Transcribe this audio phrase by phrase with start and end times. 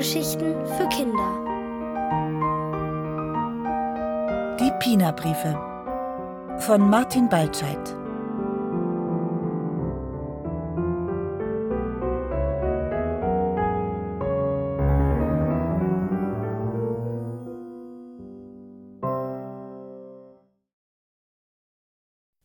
[0.00, 1.30] Hörgeschichten für Kinder.
[4.58, 5.52] Die Pina-Briefe
[6.60, 7.76] von Martin Baltscheid.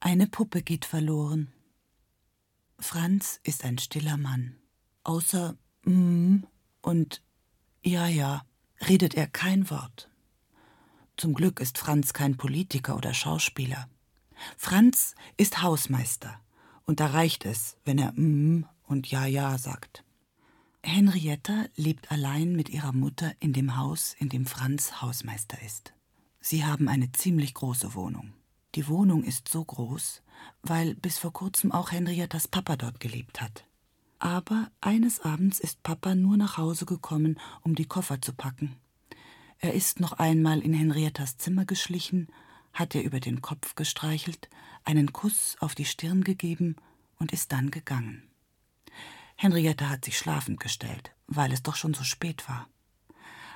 [0.01, 1.53] Eine Puppe geht verloren.
[2.79, 4.57] Franz ist ein stiller Mann.
[5.05, 6.43] Außer mm
[6.81, 7.24] und
[7.85, 8.43] ja, ja,
[8.87, 10.09] redet er kein Wort.
[11.17, 13.87] Zum Glück ist Franz kein Politiker oder Schauspieler.
[14.57, 16.39] Franz ist Hausmeister,
[16.85, 20.03] und da reicht es, wenn er mm und ja, ja sagt.
[20.83, 25.93] Henrietta lebt allein mit ihrer Mutter in dem Haus, in dem Franz Hausmeister ist.
[26.41, 28.33] Sie haben eine ziemlich große Wohnung.
[28.75, 30.21] Die Wohnung ist so groß,
[30.61, 33.65] weil bis vor kurzem auch Henriettas Papa dort gelebt hat.
[34.25, 38.75] Aber eines Abends ist Papa nur nach Hause gekommen, um die Koffer zu packen.
[39.59, 42.29] Er ist noch einmal in Henriettas Zimmer geschlichen,
[42.73, 44.49] hat ihr über den Kopf gestreichelt,
[44.83, 46.75] einen Kuss auf die Stirn gegeben
[47.19, 48.23] und ist dann gegangen.
[49.35, 52.67] Henrietta hat sich schlafend gestellt, weil es doch schon so spät war.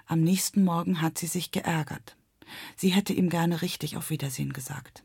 [0.05, 2.15] Am nächsten Morgen hat sie sich geärgert.
[2.75, 5.03] Sie hätte ihm gerne richtig auf Wiedersehen gesagt.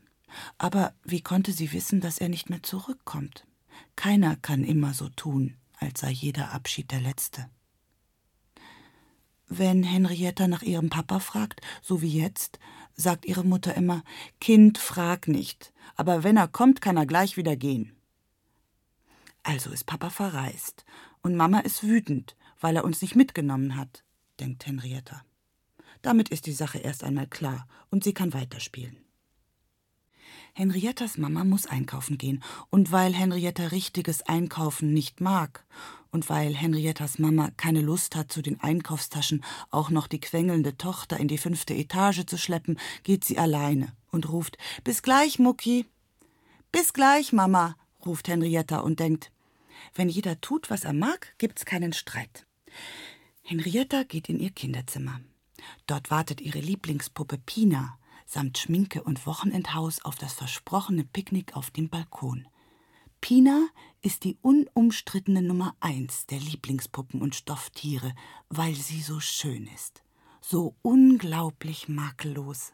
[0.59, 3.47] Aber wie konnte sie wissen, dass er nicht mehr zurückkommt?
[3.95, 7.49] Keiner kann immer so tun, als sei jeder Abschied der letzte.
[9.47, 12.59] Wenn Henrietta nach ihrem Papa fragt, so wie jetzt,
[12.95, 14.03] sagt ihre Mutter immer
[14.39, 17.95] Kind, frag nicht, aber wenn er kommt, kann er gleich wieder gehen.
[19.43, 20.85] Also ist Papa verreist,
[21.21, 24.03] und Mama ist wütend, weil er uns nicht mitgenommen hat,
[24.39, 25.23] denkt Henrietta.
[26.01, 29.04] Damit ist die Sache erst einmal klar, und sie kann weiterspielen.
[30.57, 35.65] Henriettas Mama muss einkaufen gehen, und weil Henrietta richtiges Einkaufen nicht mag,
[36.11, 41.17] und weil Henriettas Mama keine Lust hat, zu den Einkaufstaschen auch noch die quengelnde Tochter
[41.17, 45.87] in die fünfte Etage zu schleppen, geht sie alleine und ruft Bis gleich, Mucki.
[46.71, 49.33] Bis gleich, Mama, ruft Henrietta und denkt,
[49.93, 52.47] wenn jeder tut, was er mag, gibt's keinen Streit.
[53.41, 55.19] Henrietta geht in ihr Kinderzimmer.
[55.85, 61.89] Dort wartet ihre Lieblingspuppe Pina, samt Schminke und Wochenendhaus auf das versprochene Picknick auf dem
[61.89, 62.47] Balkon.
[63.21, 63.67] Pina
[64.01, 68.13] ist die unumstrittene Nummer eins der Lieblingspuppen und Stofftiere,
[68.49, 70.03] weil sie so schön ist,
[70.41, 72.73] so unglaublich makellos.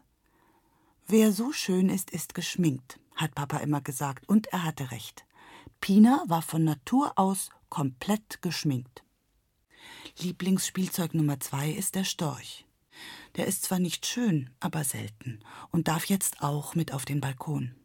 [1.08, 5.26] Wer so schön ist, ist geschminkt, hat Papa immer gesagt, und er hatte recht.
[5.80, 9.04] Pina war von Natur aus komplett geschminkt.
[10.20, 12.66] Lieblingsspielzeug Nummer zwei ist der Storch.
[13.36, 15.40] Der ist zwar nicht schön, aber selten
[15.72, 17.76] und darf jetzt auch mit auf den Balkon.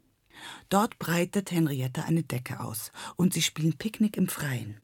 [0.69, 4.79] Dort breitet Henriette eine Decke aus und sie spielen Picknick im Freien.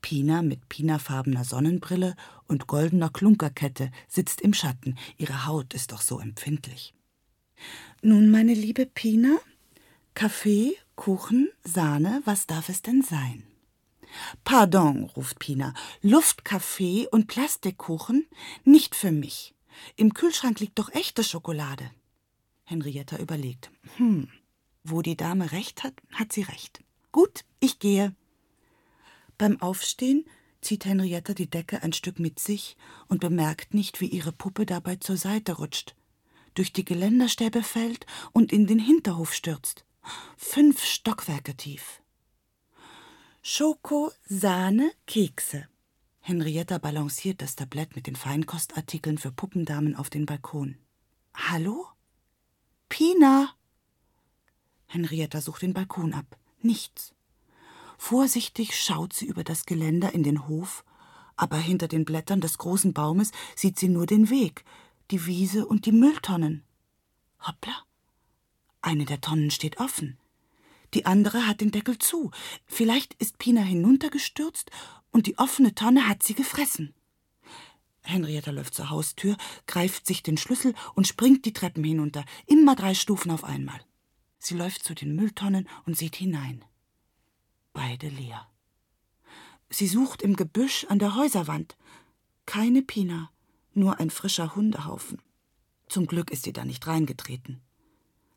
[0.00, 2.16] Pina mit pinafarbener Sonnenbrille
[2.48, 4.98] und goldener Klunkerkette sitzt im Schatten.
[5.16, 6.94] Ihre Haut ist doch so empfindlich.
[8.02, 9.38] Nun, meine liebe Pina,
[10.14, 13.44] Kaffee, Kuchen, Sahne, was darf es denn sein?
[14.44, 15.72] Pardon, ruft Pina,
[16.02, 18.26] Luftkaffee und Plastikkuchen?
[18.64, 19.54] Nicht für mich.
[19.96, 21.90] Im Kühlschrank liegt doch echte Schokolade.
[22.64, 23.70] Henrietta überlegt.
[23.96, 24.28] Hm,
[24.84, 26.82] wo die Dame recht hat, hat sie recht.
[27.10, 28.14] Gut, ich gehe.
[29.38, 30.24] Beim Aufstehen
[30.60, 32.76] zieht Henrietta die Decke ein Stück mit sich
[33.08, 35.94] und bemerkt nicht, wie ihre Puppe dabei zur Seite rutscht,
[36.54, 39.84] durch die Geländerstäbe fällt und in den Hinterhof stürzt.
[40.36, 42.00] Fünf Stockwerke tief.
[43.42, 45.68] Schoko, Sahne, Kekse.
[46.24, 50.78] Henrietta balanciert das Tablett mit den Feinkostartikeln für Puppendamen auf den Balkon.
[51.34, 51.88] Hallo?
[52.88, 53.56] Pina!
[54.86, 56.38] Henrietta sucht den Balkon ab.
[56.60, 57.12] Nichts.
[57.98, 60.84] Vorsichtig schaut sie über das Geländer in den Hof,
[61.34, 64.64] aber hinter den Blättern des großen Baumes sieht sie nur den Weg,
[65.10, 66.62] die Wiese und die Mülltonnen.
[67.40, 67.74] Hoppla!
[68.80, 70.18] Eine der Tonnen steht offen.
[70.94, 72.30] Die andere hat den Deckel zu.
[72.66, 74.70] Vielleicht ist Pina hinuntergestürzt
[75.12, 76.94] und die offene Tonne hat sie gefressen.
[78.02, 79.36] Henrietta läuft zur Haustür,
[79.66, 83.80] greift sich den Schlüssel und springt die Treppen hinunter, immer drei Stufen auf einmal.
[84.38, 86.64] Sie läuft zu den Mülltonnen und sieht hinein.
[87.72, 88.48] Beide leer.
[89.70, 91.76] Sie sucht im Gebüsch an der Häuserwand.
[92.44, 93.30] Keine Pina,
[93.72, 95.22] nur ein frischer Hundehaufen.
[95.88, 97.62] Zum Glück ist sie da nicht reingetreten.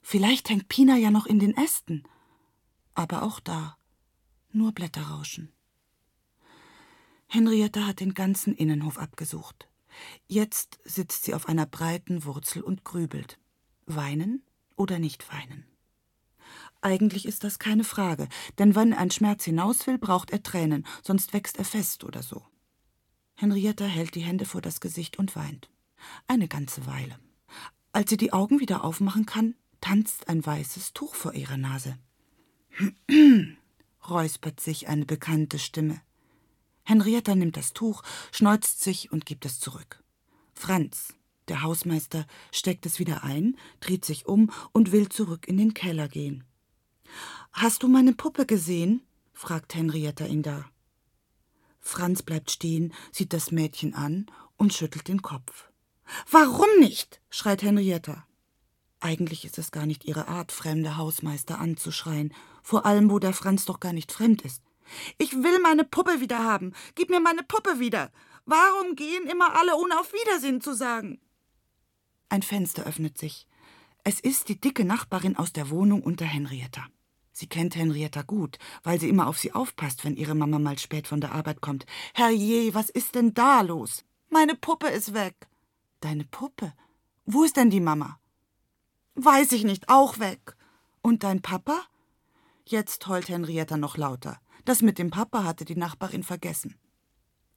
[0.01, 2.04] Vielleicht hängt Pina ja noch in den Ästen.
[2.94, 3.78] Aber auch da
[4.51, 5.51] nur Blätterrauschen.
[7.36, 9.68] Henrietta hat den ganzen Innenhof abgesucht.
[10.26, 13.40] Jetzt sitzt sie auf einer breiten Wurzel und grübelt.
[13.86, 14.42] Weinen
[14.78, 15.66] oder nicht weinen?
[16.80, 21.34] Eigentlich ist das keine Frage, denn wenn ein Schmerz hinaus will, braucht er Tränen, sonst
[21.34, 22.42] wächst er fest oder so.
[23.36, 25.70] Henrietta hält die Hände vor das Gesicht und weint.
[26.28, 27.20] Eine ganze Weile.
[27.92, 31.98] Als sie die Augen wieder aufmachen kann, tanzt ein weißes Tuch vor ihrer Nase.
[34.10, 36.00] räuspert sich eine bekannte Stimme.
[36.86, 40.04] Henrietta nimmt das Tuch, schneuzt sich und gibt es zurück.
[40.54, 41.16] Franz,
[41.48, 46.08] der Hausmeister, steckt es wieder ein, dreht sich um und will zurück in den Keller
[46.08, 46.46] gehen.
[47.52, 49.02] Hast du meine Puppe gesehen?
[49.34, 50.66] fragt Henrietta ihn da.
[51.80, 54.28] Franz bleibt stehen, sieht das Mädchen an
[54.58, 55.70] und schüttelt den Kopf.
[56.30, 57.20] Warum nicht?
[57.30, 58.26] schreit Henrietta.
[59.00, 62.34] Eigentlich ist es gar nicht ihre Art, fremde Hausmeister anzuschreien,
[62.64, 64.64] vor allem wo der Franz doch gar nicht fremd ist.
[65.18, 66.74] Ich will meine Puppe wieder haben.
[66.96, 68.12] Gib mir meine Puppe wieder.
[68.46, 71.20] Warum gehen immer alle, ohne auf Wiedersehen zu sagen?
[72.30, 73.48] Ein Fenster öffnet sich.
[74.04, 76.86] Es ist die dicke Nachbarin aus der Wohnung unter Henrietta.
[77.32, 81.08] Sie kennt Henrietta gut, weil sie immer auf sie aufpasst, wenn ihre Mama mal spät
[81.08, 81.86] von der Arbeit kommt.
[82.14, 84.06] Herrje, was ist denn da los?
[84.30, 85.36] Meine Puppe ist weg.
[86.00, 86.74] Deine Puppe?
[87.26, 88.20] Wo ist denn die Mama?
[89.16, 90.56] Weiß ich nicht, auch weg.
[91.02, 91.81] Und dein Papa?
[92.66, 94.40] Jetzt heult Henrietta noch lauter.
[94.66, 96.76] Das mit dem Papa hatte die Nachbarin vergessen.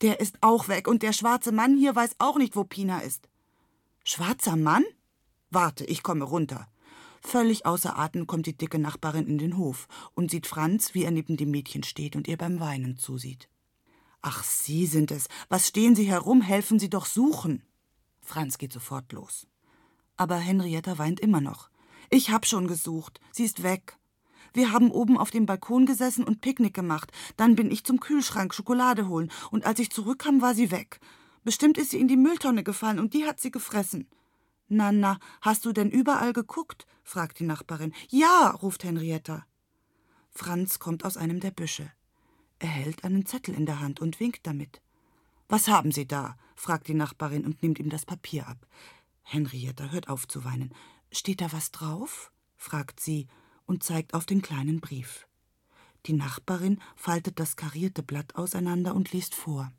[0.02, 3.28] Der ist auch weg und der schwarze Mann hier weiß auch nicht, wo Pina ist.
[4.04, 4.84] Schwarzer Mann?
[5.50, 6.68] Warte, ich komme runter.
[7.20, 11.10] Völlig außer Atem kommt die dicke Nachbarin in den Hof und sieht Franz, wie er
[11.10, 13.48] neben dem Mädchen steht und ihr beim Weinen zusieht.
[14.20, 15.28] Ach, Sie sind es.
[15.48, 16.42] Was stehen Sie herum?
[16.42, 17.62] Helfen Sie doch suchen.
[18.20, 19.46] Franz geht sofort los.
[20.16, 21.70] Aber Henrietta weint immer noch.
[22.10, 23.20] Ich hab schon gesucht.
[23.32, 23.96] Sie ist weg.
[24.52, 27.12] Wir haben oben auf dem Balkon gesessen und Picknick gemacht.
[27.36, 29.30] Dann bin ich zum Kühlschrank Schokolade holen.
[29.50, 31.00] Und als ich zurückkam, war sie weg.
[31.44, 34.08] Bestimmt ist sie in die Mülltonne gefallen und die hat sie gefressen.
[34.68, 36.86] Na, na, hast du denn überall geguckt?
[37.02, 37.94] fragt die Nachbarin.
[38.10, 39.46] Ja, ruft Henrietta.
[40.30, 41.90] Franz kommt aus einem der Büsche.
[42.58, 44.82] Er hält einen Zettel in der Hand und winkt damit.
[45.48, 46.36] Was haben Sie da?
[46.54, 48.66] fragt die Nachbarin und nimmt ihm das Papier ab.
[49.22, 50.74] Henrietta hört auf zu weinen.
[51.10, 52.30] Steht da was drauf?
[52.56, 53.28] fragt sie
[53.68, 55.28] und zeigt auf den kleinen Brief.
[56.06, 59.70] Die Nachbarin faltet das karierte Blatt auseinander und liest vor.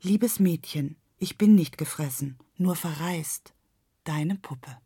[0.00, 3.52] Liebes Mädchen, ich bin nicht gefressen, nur verreist.
[4.04, 4.78] Deine Puppe.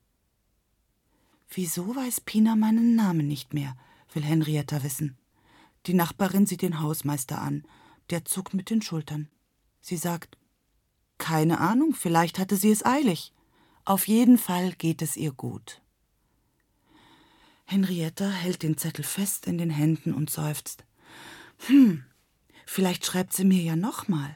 [1.50, 3.76] Wieso weiß Pina meinen Namen nicht mehr?
[4.12, 5.18] will Henrietta wissen.
[5.86, 7.64] Die Nachbarin sieht den Hausmeister an.
[8.10, 9.28] Der zuckt mit den Schultern.
[9.80, 10.38] Sie sagt:
[11.18, 13.34] Keine Ahnung, vielleicht hatte sie es eilig.
[13.84, 15.82] Auf jeden Fall geht es ihr gut.
[17.70, 20.86] Henrietta hält den Zettel fest in den Händen und seufzt.
[21.66, 22.02] Hm,
[22.64, 24.34] vielleicht schreibt sie mir ja nochmal.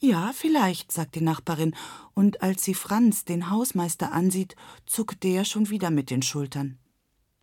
[0.00, 1.76] Ja, vielleicht, sagt die Nachbarin,
[2.14, 6.80] und als sie Franz, den Hausmeister, ansieht, zuckt der schon wieder mit den Schultern.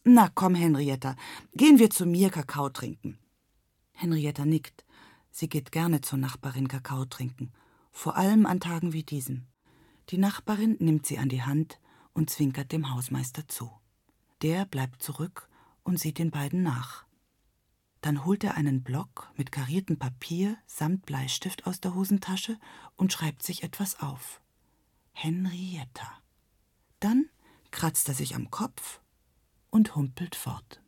[0.03, 1.15] Na komm, Henrietta,
[1.53, 3.17] gehen wir zu mir Kakao trinken.
[3.93, 4.83] Henrietta nickt.
[5.31, 7.53] Sie geht gerne zur Nachbarin Kakao trinken,
[7.93, 9.47] vor allem an Tagen wie diesen.
[10.09, 11.79] Die Nachbarin nimmt sie an die Hand
[12.11, 13.71] und zwinkert dem Hausmeister zu.
[14.45, 15.49] Der bleibt zurück
[15.81, 17.07] und sieht den beiden nach.
[18.01, 22.59] Dann holt er einen Block mit kariertem Papier samt Bleistift aus der Hosentasche
[22.95, 24.43] und schreibt sich etwas auf.
[25.13, 26.21] Henrietta.
[26.99, 27.27] Dann
[27.71, 29.01] kratzt er sich am Kopf
[29.71, 30.79] und humpelt fort.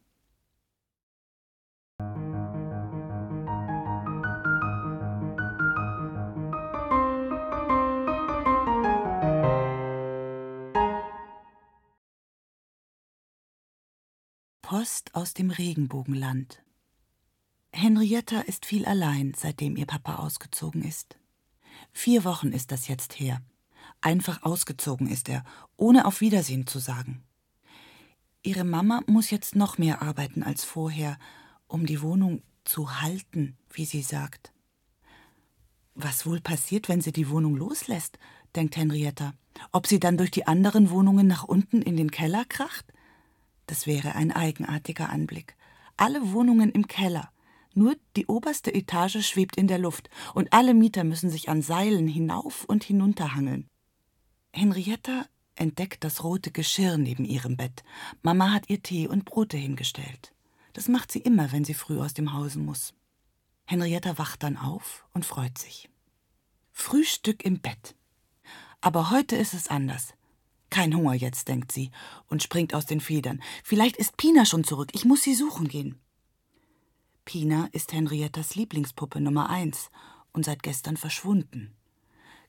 [14.70, 16.62] Post aus dem Regenbogenland
[17.72, 21.18] Henrietta ist viel allein, seitdem ihr Papa ausgezogen ist.
[21.94, 23.42] Vier Wochen ist das jetzt her.
[24.02, 25.46] Einfach ausgezogen ist er,
[25.78, 27.24] ohne auf Wiedersehen zu sagen.
[28.44, 31.18] Ihre Mama muss jetzt noch mehr arbeiten als vorher,
[31.68, 34.52] um die Wohnung zu halten, wie sie sagt.
[35.96, 38.20] Was wohl passiert, wenn sie die Wohnung loslässt,
[38.54, 39.34] denkt Henrietta.
[39.72, 42.92] Ob sie dann durch die anderen Wohnungen nach unten in den Keller kracht?
[43.68, 45.56] Das wäre ein eigenartiger Anblick.
[45.98, 47.32] Alle Wohnungen im Keller,
[47.74, 52.08] nur die oberste Etage schwebt in der Luft und alle Mieter müssen sich an Seilen
[52.08, 53.70] hinauf und hinunter hangeln.
[54.52, 57.84] Henrietta entdeckt das rote Geschirr neben ihrem Bett.
[58.24, 60.34] Mama hat ihr Tee und Brote hingestellt.
[60.74, 62.94] Das macht sie immer, wenn sie früh aus dem Hause muss.
[63.66, 65.90] Henrietta wacht dann auf und freut sich.
[66.72, 67.96] Frühstück im Bett.
[68.82, 70.14] Aber heute ist es anders.
[70.70, 71.92] Kein Hunger jetzt, denkt sie
[72.28, 73.42] und springt aus den Federn.
[73.64, 74.90] Vielleicht ist Pina schon zurück.
[74.94, 76.00] Ich muss sie suchen gehen.
[77.26, 79.90] Pina ist Henriettas Lieblingspuppe Nummer eins
[80.34, 81.76] und seit gestern verschwunden.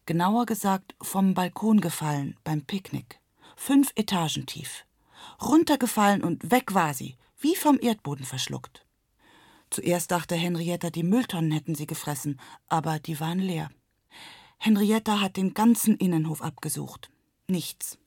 [0.06, 3.20] Genauer gesagt vom Balkon gefallen beim Picknick.
[3.56, 4.84] Fünf Etagen tief.
[5.42, 8.86] Runtergefallen und weg war sie, wie vom Erdboden verschluckt.
[9.70, 13.70] Zuerst dachte Henrietta, die Mülltonnen hätten sie gefressen, aber die waren leer.
[14.58, 17.10] Henrietta hat den ganzen Innenhof abgesucht.
[17.46, 17.98] Nichts.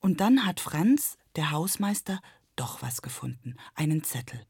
[0.00, 2.20] Und dann hat Franz, der Hausmeister,
[2.56, 3.56] doch was gefunden.
[3.74, 4.44] Einen Zettel.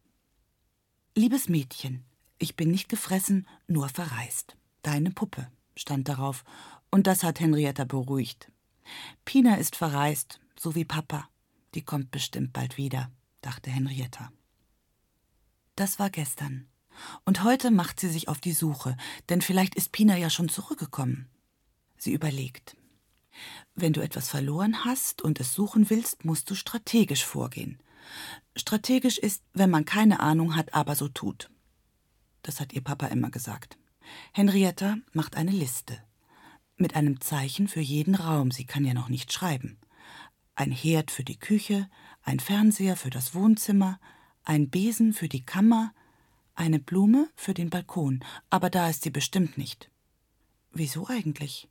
[1.14, 2.04] Liebes Mädchen,
[2.38, 4.56] ich bin nicht gefressen, nur verreist.
[4.82, 6.44] Deine Puppe, stand darauf,
[6.90, 8.50] und das hat Henrietta beruhigt.
[9.24, 11.28] Pina ist verreist, so wie Papa.
[11.74, 14.32] Die kommt bestimmt bald wieder, dachte Henrietta.
[15.76, 16.66] Das war gestern.
[17.24, 18.96] Und heute macht sie sich auf die Suche,
[19.28, 21.28] denn vielleicht ist Pina ja schon zurückgekommen.
[21.96, 22.76] Sie überlegt.
[23.74, 27.78] Wenn du etwas verloren hast und es suchen willst, musst du strategisch vorgehen.
[28.54, 31.50] Strategisch ist, wenn man keine Ahnung hat, aber so tut.
[32.42, 33.78] Das hat ihr Papa immer gesagt.
[34.32, 35.98] Henrietta macht eine Liste.
[36.76, 39.78] Mit einem Zeichen für jeden Raum, sie kann ja noch nicht schreiben.
[40.54, 41.88] Ein Herd für die Küche,
[42.22, 43.98] ein Fernseher für das Wohnzimmer,
[44.44, 45.94] ein Besen für die Kammer,
[46.54, 49.90] eine Blume für den Balkon, aber da ist sie bestimmt nicht.
[50.72, 51.68] Wieso eigentlich?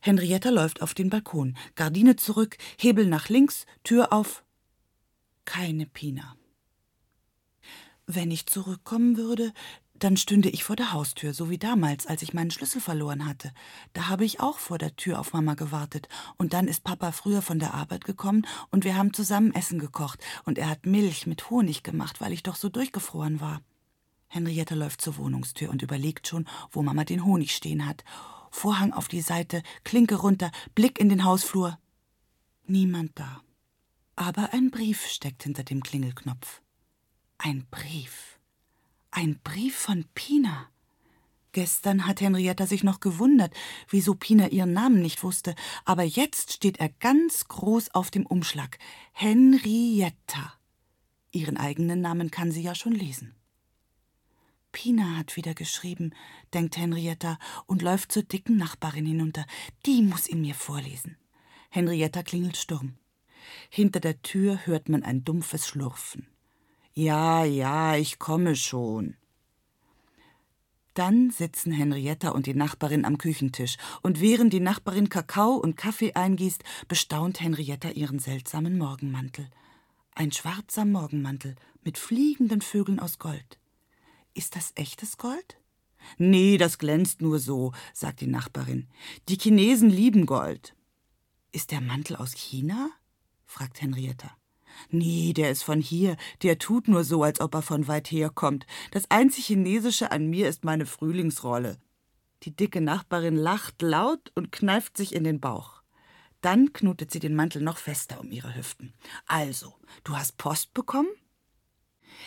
[0.00, 4.44] Henrietta läuft auf den Balkon, Gardine zurück, Hebel nach links, Tür auf.
[5.44, 6.36] Keine Pina.
[8.06, 9.52] Wenn ich zurückkommen würde,
[9.94, 13.52] dann stünde ich vor der Haustür, so wie damals, als ich meinen Schlüssel verloren hatte.
[13.92, 16.08] Da habe ich auch vor der Tür auf Mama gewartet.
[16.36, 20.18] Und dann ist Papa früher von der Arbeit gekommen und wir haben zusammen Essen gekocht.
[20.44, 23.62] Und er hat Milch mit Honig gemacht, weil ich doch so durchgefroren war.
[24.26, 28.04] Henrietta läuft zur Wohnungstür und überlegt schon, wo Mama den Honig stehen hat.
[28.54, 31.76] Vorhang auf die Seite, Klinke runter, Blick in den Hausflur.
[32.66, 33.42] Niemand da.
[34.14, 36.62] Aber ein Brief steckt hinter dem Klingelknopf.
[37.36, 38.38] Ein Brief.
[39.10, 40.68] Ein Brief von Pina.
[41.50, 43.52] Gestern hat Henrietta sich noch gewundert,
[43.88, 48.78] wieso Pina ihren Namen nicht wusste, aber jetzt steht er ganz groß auf dem Umschlag.
[49.12, 50.54] Henrietta.
[51.32, 53.34] Ihren eigenen Namen kann sie ja schon lesen.
[54.74, 56.10] Pina hat wieder geschrieben,
[56.52, 59.46] denkt Henrietta und läuft zur dicken Nachbarin hinunter.
[59.86, 61.16] Die muss ihn mir vorlesen.
[61.70, 62.94] Henrietta klingelt Sturm.
[63.70, 66.26] Hinter der Tür hört man ein dumpfes Schlurfen.
[66.92, 69.16] Ja, ja, ich komme schon.
[70.94, 76.14] Dann sitzen Henrietta und die Nachbarin am Küchentisch, und während die Nachbarin Kakao und Kaffee
[76.14, 79.48] eingießt, bestaunt Henrietta ihren seltsamen Morgenmantel.
[80.16, 81.54] Ein schwarzer Morgenmantel
[81.84, 83.58] mit fliegenden Vögeln aus Gold.
[84.34, 85.58] Ist das echtes Gold?
[86.18, 88.88] Nee, das glänzt nur so, sagt die Nachbarin.
[89.28, 90.74] Die Chinesen lieben Gold.
[91.52, 92.90] Ist der Mantel aus China?
[93.46, 94.36] fragt Henrietta.
[94.90, 96.16] Nee, der ist von hier.
[96.42, 98.66] Der tut nur so, als ob er von weit her kommt.
[98.90, 101.78] Das einzig Chinesische an mir ist meine Frühlingsrolle.
[102.42, 105.82] Die dicke Nachbarin lacht laut und kneift sich in den Bauch.
[106.40, 108.92] Dann knotet sie den Mantel noch fester um ihre Hüften.
[109.26, 111.08] Also, du hast Post bekommen?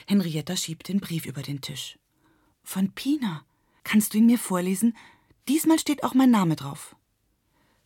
[0.06, 1.98] Henrietta schiebt den Brief über den Tisch.
[2.64, 3.46] Von Pina.
[3.84, 4.96] Kannst du ihn mir vorlesen?
[5.48, 6.96] Diesmal steht auch mein Name drauf.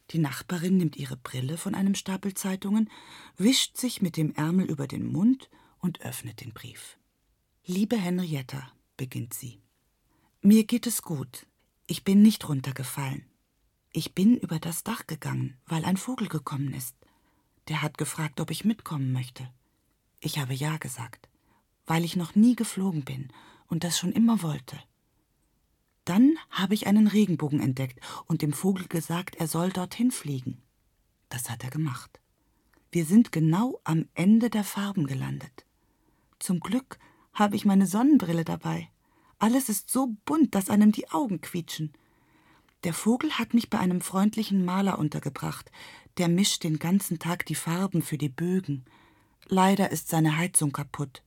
[0.09, 2.89] Die Nachbarin nimmt ihre Brille von einem Stapel Zeitungen,
[3.37, 5.49] wischt sich mit dem Ärmel über den Mund
[5.79, 6.97] und öffnet den Brief.
[7.65, 9.61] Liebe Henrietta, beginnt sie.
[10.41, 11.45] Mir geht es gut.
[11.87, 13.25] Ich bin nicht runtergefallen.
[13.93, 16.95] Ich bin über das Dach gegangen, weil ein Vogel gekommen ist.
[17.67, 19.47] Der hat gefragt, ob ich mitkommen möchte.
[20.19, 21.30] Ich habe ja gesagt
[21.91, 23.33] weil ich noch nie geflogen bin
[23.67, 24.79] und das schon immer wollte.
[26.05, 30.61] Dann habe ich einen Regenbogen entdeckt und dem Vogel gesagt, er soll dorthin fliegen.
[31.27, 32.21] Das hat er gemacht.
[32.93, 35.65] Wir sind genau am Ende der Farben gelandet.
[36.39, 36.97] Zum Glück
[37.33, 38.87] habe ich meine Sonnenbrille dabei.
[39.37, 41.91] Alles ist so bunt, dass einem die Augen quietschen.
[42.85, 45.69] Der Vogel hat mich bei einem freundlichen Maler untergebracht,
[46.17, 48.85] der mischt den ganzen Tag die Farben für die Bögen.
[49.47, 51.21] Leider ist seine Heizung kaputt.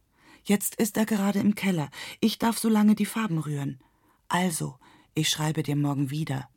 [0.44, 1.90] Jetzt ist er gerade im Keller.
[2.20, 3.80] Ich darf so lange die Farben rühren.
[4.28, 4.78] Also,
[5.14, 6.48] ich schreibe dir morgen wieder.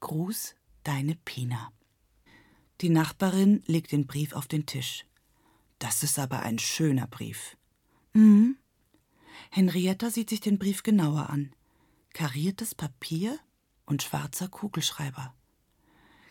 [0.00, 1.72] Gruß, deine Pina.
[2.80, 5.06] Die Nachbarin legt den Brief auf den Tisch.
[5.78, 7.56] Das ist aber ein schöner Brief.
[8.12, 8.56] Mhm.
[9.50, 11.54] Henrietta sieht sich den Brief genauer an.
[12.12, 13.38] Kariertes Papier
[13.86, 15.34] und schwarzer Kugelschreiber.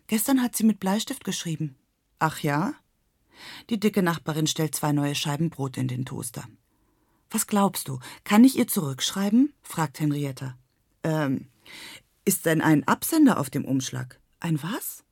[0.08, 1.78] Gestern hat sie mit Bleistift geschrieben.
[2.20, 2.74] Ach ja?
[3.70, 6.48] Die dicke Nachbarin stellt zwei neue Scheiben Brot in den Toaster.
[7.32, 8.00] Was glaubst du?
[8.26, 9.54] Kann ich ihr zurückschreiben?
[9.64, 10.58] fragt Henrietta.
[11.04, 11.48] Ähm,
[12.26, 14.20] ist denn ein Absender auf dem Umschlag?
[14.42, 15.06] Ein was?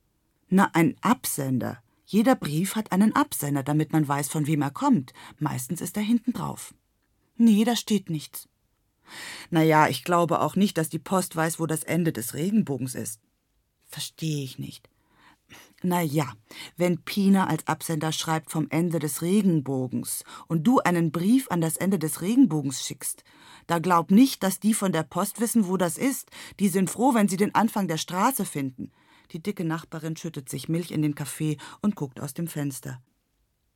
[0.48, 1.82] Na, ein Absender.
[2.04, 5.14] Jeder Brief hat einen Absender, damit man weiß, von wem er kommt.
[5.38, 6.74] Meistens ist er hinten drauf.
[7.36, 8.48] Nee, da steht nichts.
[9.48, 12.94] Na ja, ich glaube auch nicht, dass die Post weiß, wo das Ende des Regenbogens
[12.94, 13.20] ist.
[13.86, 14.89] Verstehe ich nicht.
[15.82, 16.30] Na ja,
[16.76, 21.76] wenn Pina als Absender schreibt vom Ende des Regenbogens und du einen Brief an das
[21.76, 23.24] Ende des Regenbogens schickst,
[23.66, 26.30] Da glaub nicht, dass die von der Post wissen, wo das ist.
[26.58, 28.90] Die sind froh, wenn sie den Anfang der Straße finden.
[29.30, 33.00] Die dicke Nachbarin schüttet sich Milch in den Kaffee und guckt aus dem Fenster.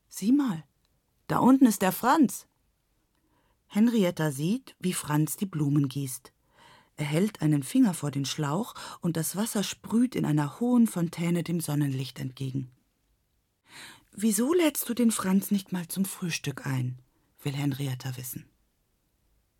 [0.09, 0.65] Sieh mal,
[1.27, 2.45] da unten ist der Franz.
[3.67, 6.34] Henrietta sieht, wie Franz die Blumen gießt.
[6.97, 11.43] Er hält einen Finger vor den Schlauch und das Wasser sprüht in einer hohen Fontäne
[11.43, 12.71] dem Sonnenlicht entgegen.
[14.11, 16.99] Wieso lädst du den Franz nicht mal zum Frühstück ein?
[17.43, 18.45] will Henrietta wissen.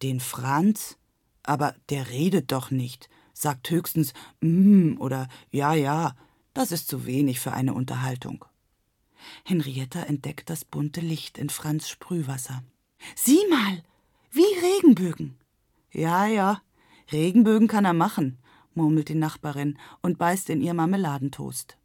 [0.02, 0.98] Den Franz?
[1.44, 6.16] Aber der redet doch nicht, sagt höchstens mm oder ja, ja,
[6.54, 8.46] das ist zu wenig für eine Unterhaltung.
[9.44, 12.64] Henrietta entdeckt das bunte Licht in Franz Sprühwasser.
[13.16, 13.84] Sieh mal,
[14.32, 15.38] wie Regenbögen.
[15.92, 16.62] Ja, ja,
[17.12, 18.40] Regenbögen kann er machen,
[18.74, 21.78] murmelt die Nachbarin und beißt in ihr Marmeladentoast.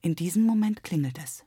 [0.00, 1.44] In diesem Moment klingelt es.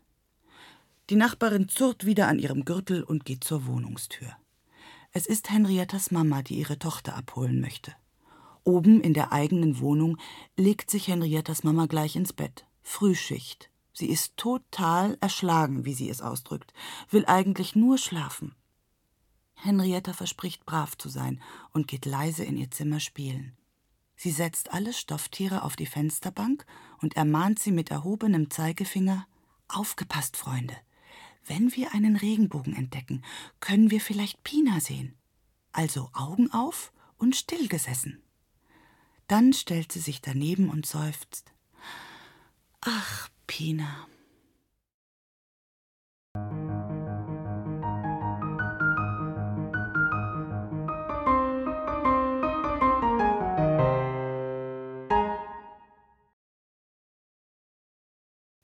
[1.09, 4.35] Die Nachbarin zurrt wieder an ihrem Gürtel und geht zur Wohnungstür.
[5.13, 7.93] Es ist Henriettas Mama, die ihre Tochter abholen möchte.
[8.63, 10.17] Oben in der eigenen Wohnung
[10.57, 12.65] legt sich Henriettas Mama gleich ins Bett.
[12.83, 13.69] Frühschicht.
[13.93, 16.73] Sie ist total erschlagen, wie sie es ausdrückt,
[17.09, 18.53] will eigentlich nur schlafen.
[19.67, 21.41] Henrietta verspricht brav zu sein
[21.73, 23.55] und geht leise in ihr Zimmer spielen.
[24.15, 26.65] Sie setzt alle Stofftiere auf die Fensterbank
[27.01, 29.27] und ermahnt sie mit erhobenem Zeigefinger
[29.67, 30.75] Aufgepasst, Freunde.
[31.45, 33.23] Wenn wir einen Regenbogen entdecken,
[33.59, 35.15] können wir vielleicht Pina sehen.
[35.71, 38.23] Also Augen auf und stillgesessen.
[39.27, 41.53] Dann stellt sie sich daneben und seufzt.
[42.81, 44.07] Ach, Pina.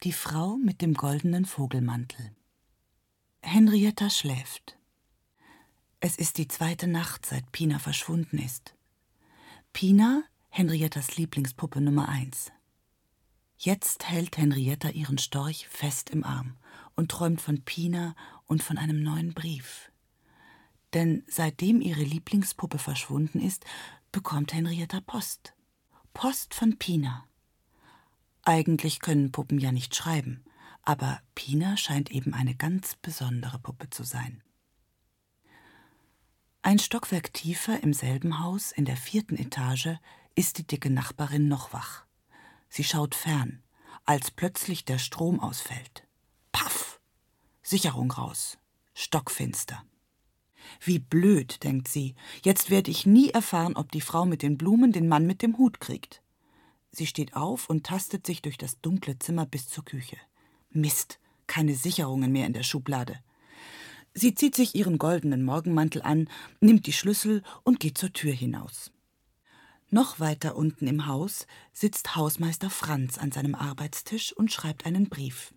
[0.03, 2.35] Die Frau mit dem goldenen Vogelmantel.
[3.41, 4.77] Henrietta schläft.
[6.01, 8.75] Es ist die zweite Nacht, seit Pina verschwunden ist.
[9.71, 12.51] Pina, Henriettas Lieblingspuppe Nummer eins.
[13.57, 16.57] Jetzt hält Henrietta ihren Storch fest im Arm
[16.97, 18.13] und träumt von Pina
[18.45, 19.89] und von einem neuen Brief.
[20.93, 23.63] Denn seitdem ihre Lieblingspuppe verschwunden ist,
[24.11, 25.53] bekommt Henrietta Post.
[26.13, 27.25] Post von Pina.
[28.43, 30.43] Eigentlich können Puppen ja nicht schreiben,
[30.81, 34.43] aber Pina scheint eben eine ganz besondere Puppe zu sein.
[36.61, 39.97] Ein Stockwerk tiefer im selben Haus, in der vierten Etage,
[40.35, 42.05] ist die dicke Nachbarin noch wach.
[42.69, 43.61] Sie schaut fern,
[44.05, 46.07] als plötzlich der Strom ausfällt.
[46.51, 46.99] Paff!
[47.61, 48.57] Sicherung raus.
[48.93, 49.83] Stockfinster.
[50.81, 52.15] Wie blöd, denkt sie.
[52.43, 55.57] Jetzt werde ich nie erfahren, ob die Frau mit den Blumen den Mann mit dem
[55.57, 56.22] Hut kriegt.
[56.95, 60.17] Sie steht auf und tastet sich durch das dunkle Zimmer bis zur Küche.
[60.69, 63.19] Mist, keine Sicherungen mehr in der Schublade.
[64.13, 66.29] Sie zieht sich ihren goldenen Morgenmantel an,
[66.59, 68.91] nimmt die Schlüssel und geht zur Tür hinaus.
[69.89, 75.51] Noch weiter unten im Haus sitzt Hausmeister Franz an seinem Arbeitstisch und schreibt einen Brief.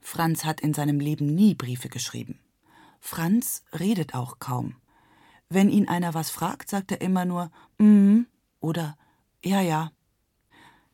[0.00, 2.38] Franz hat in seinem Leben nie Briefe geschrieben.
[3.00, 4.76] Franz redet auch kaum.
[5.48, 8.26] Wenn ihn einer was fragt, sagt er immer nur mm
[8.60, 8.98] oder
[9.42, 9.90] ja, ja.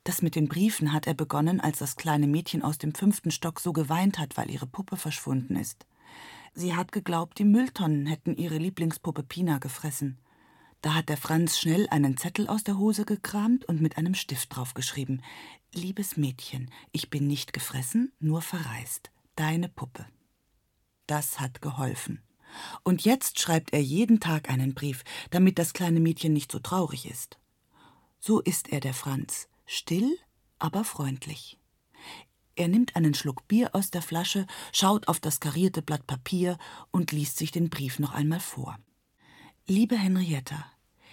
[0.07, 3.59] Das mit den Briefen hat er begonnen, als das kleine Mädchen aus dem fünften Stock
[3.59, 5.85] so geweint hat, weil ihre Puppe verschwunden ist.
[6.55, 10.16] Sie hat geglaubt, die Mülltonnen hätten ihre Lieblingspuppe Pina gefressen.
[10.81, 14.55] Da hat der Franz schnell einen Zettel aus der Hose gekramt und mit einem Stift
[14.55, 15.23] draufgeschrieben:
[15.75, 19.11] Liebes Mädchen, ich bin nicht gefressen, nur verreist.
[19.35, 20.07] Deine Puppe.
[21.09, 22.23] Das hat geholfen.
[22.85, 27.11] Und jetzt schreibt er jeden Tag einen Brief, damit das kleine Mädchen nicht so traurig
[27.11, 27.40] ist.
[28.21, 30.18] So ist er der Franz still,
[30.59, 31.59] aber freundlich.
[32.55, 36.57] Er nimmt einen Schluck Bier aus der Flasche, schaut auf das karierte Blatt Papier
[36.90, 38.79] und liest sich den Brief noch einmal vor.
[39.66, 40.64] Liebe Henrietta,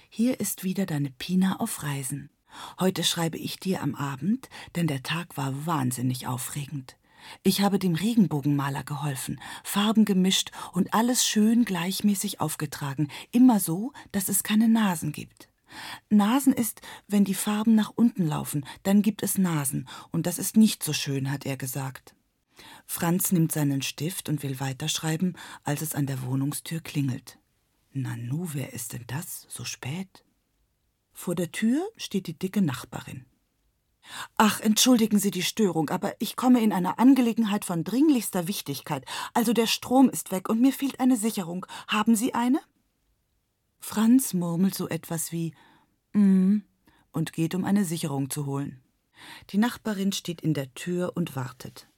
[0.10, 2.30] hier ist wieder deine Pina auf Reisen.
[2.80, 6.96] Heute schreibe ich dir am Abend, denn der Tag war wahnsinnig aufregend.
[7.42, 14.30] Ich habe dem Regenbogenmaler geholfen, Farben gemischt und alles schön gleichmäßig aufgetragen, immer so, dass
[14.30, 15.50] es keine Nasen gibt.
[16.10, 20.58] Nasen ist, wenn die Farben nach unten laufen, dann gibt es Nasen, und das ist
[20.58, 22.16] nicht so schön, hat er gesagt.
[22.86, 27.40] Franz nimmt seinen Stift und will weiterschreiben, als es an der Wohnungstür klingelt.
[27.92, 29.46] Nanu, wer ist denn das?
[29.50, 30.24] So spät?
[31.12, 33.26] Vor der Tür steht die dicke Nachbarin.
[34.36, 39.06] Ach, entschuldigen Sie die Störung, aber ich komme in einer Angelegenheit von dringlichster Wichtigkeit.
[39.34, 41.66] Also der Strom ist weg und mir fehlt eine Sicherung.
[41.88, 42.60] Haben Sie eine?
[43.86, 45.54] Franz murmelt so etwas wie
[46.14, 46.60] mm
[47.12, 48.82] und geht, um eine Sicherung zu holen.
[49.50, 51.90] Die Nachbarin steht in der Tür und wartet.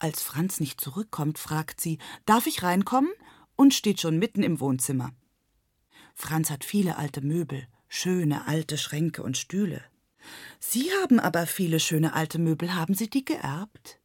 [0.00, 3.10] Als Franz nicht zurückkommt, fragt sie, darf ich reinkommen?
[3.54, 5.12] und steht schon mitten im Wohnzimmer.
[6.14, 9.82] Franz hat viele alte Möbel, schöne alte Schränke und Stühle.
[10.58, 12.74] Sie haben aber viele schöne alte Möbel.
[12.74, 14.00] Haben Sie die geerbt?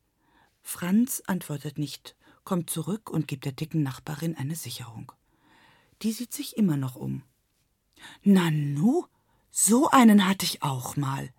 [0.62, 5.12] Franz antwortet nicht, kommt zurück und gibt der dicken Nachbarin eine Sicherung.
[6.04, 7.24] Die sieht sich immer noch um.
[8.24, 9.06] Nanu,
[9.50, 11.30] so einen hatte ich auch mal.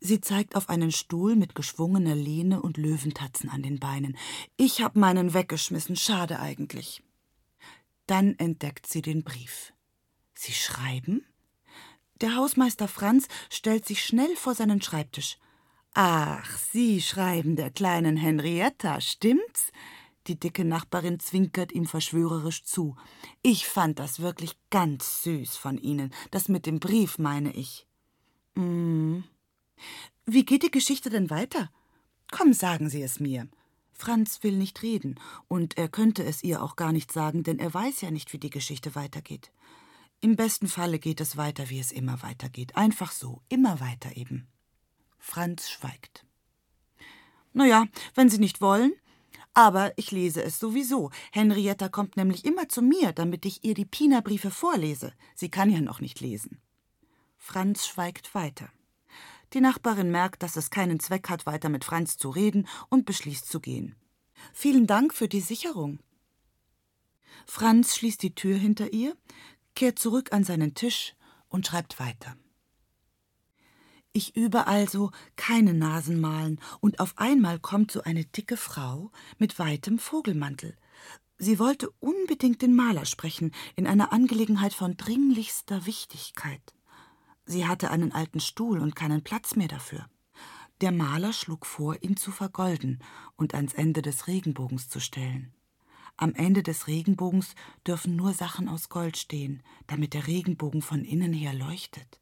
[0.00, 4.16] Sie zeigt auf einen Stuhl mit geschwungener Lehne und Löwentatzen an den Beinen.
[4.56, 7.02] Ich hab meinen weggeschmissen, schade eigentlich.
[8.06, 9.72] Dann entdeckt sie den Brief.
[10.34, 11.24] Sie schreiben?
[12.20, 15.38] Der Hausmeister Franz stellt sich schnell vor seinen Schreibtisch.
[15.94, 19.72] Ach, Sie schreiben der kleinen Henrietta, stimmt's?
[20.26, 22.96] Die dicke Nachbarin zwinkert ihm verschwörerisch zu.
[23.42, 26.12] Ich fand das wirklich ganz süß von Ihnen.
[26.30, 27.86] Das mit dem Brief, meine ich.
[28.54, 29.20] Mm.
[30.24, 31.70] Wie geht die Geschichte denn weiter?
[32.32, 33.48] Komm, sagen Sie es mir.
[33.92, 37.72] Franz will nicht reden, und er könnte es ihr auch gar nicht sagen, denn er
[37.72, 39.50] weiß ja nicht, wie die Geschichte weitergeht.
[40.20, 42.76] Im besten Falle geht es weiter, wie es immer weitergeht.
[42.76, 44.48] Einfach so, immer weiter eben.
[45.18, 46.26] Franz schweigt.
[47.52, 48.92] Na ja, wenn Sie nicht wollen.
[49.56, 51.10] Aber ich lese es sowieso.
[51.32, 55.14] Henrietta kommt nämlich immer zu mir, damit ich ihr die Pina-Briefe vorlese.
[55.34, 56.60] Sie kann ja noch nicht lesen.
[57.38, 58.68] Franz schweigt weiter.
[59.54, 63.48] Die Nachbarin merkt, dass es keinen Zweck hat, weiter mit Franz zu reden und beschließt
[63.48, 63.96] zu gehen.
[64.52, 66.00] Vielen Dank für die Sicherung.
[67.46, 69.16] Franz schließt die Tür hinter ihr,
[69.74, 71.14] kehrt zurück an seinen Tisch
[71.48, 72.36] und schreibt weiter.
[74.16, 79.98] Ich übe also keine Nasenmalen, und auf einmal kommt so eine dicke Frau mit weitem
[79.98, 80.74] Vogelmantel.
[81.36, 86.62] Sie wollte unbedingt den Maler sprechen, in einer Angelegenheit von dringlichster Wichtigkeit.
[87.44, 90.08] Sie hatte einen alten Stuhl und keinen Platz mehr dafür.
[90.80, 93.00] Der Maler schlug vor, ihn zu vergolden
[93.36, 95.52] und ans Ende des Regenbogens zu stellen.
[96.16, 97.54] Am Ende des Regenbogens
[97.86, 102.18] dürfen nur Sachen aus Gold stehen, damit der Regenbogen von innen her leuchtet.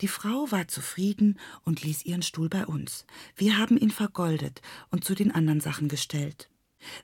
[0.00, 3.06] Die Frau war zufrieden und ließ ihren Stuhl bei uns.
[3.36, 6.48] Wir haben ihn vergoldet und zu den anderen Sachen gestellt.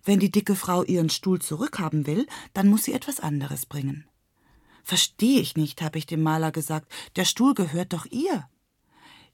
[0.04, 4.06] Wenn die dicke Frau ihren Stuhl zurückhaben will, dann muss sie etwas anderes bringen.
[4.82, 6.90] Verstehe ich nicht, habe ich dem Maler gesagt.
[7.16, 8.48] Der Stuhl gehört doch ihr.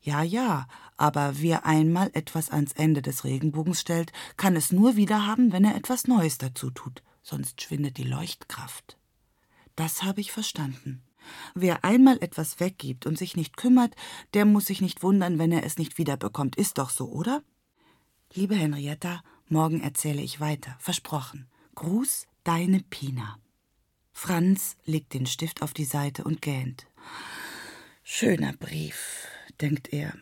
[0.00, 0.66] Ja, ja,
[0.98, 5.64] aber wer einmal etwas ans Ende des Regenbogens stellt, kann es nur wieder haben, wenn
[5.64, 8.98] er etwas Neues dazu tut, sonst schwindet die Leuchtkraft.
[9.76, 11.02] Das habe ich verstanden.
[11.54, 13.94] Wer einmal etwas weggibt und sich nicht kümmert,
[14.34, 16.56] der muss sich nicht wundern, wenn er es nicht wiederbekommt.
[16.56, 17.42] Ist doch so, oder?
[18.32, 20.76] Liebe Henrietta, morgen erzähle ich weiter.
[20.78, 21.46] Versprochen.
[21.74, 23.38] Gruß, deine Pina.
[24.12, 26.86] Franz legt den Stift auf die Seite und gähnt.
[28.02, 29.26] Schöner Brief
[29.60, 30.14] denkt er,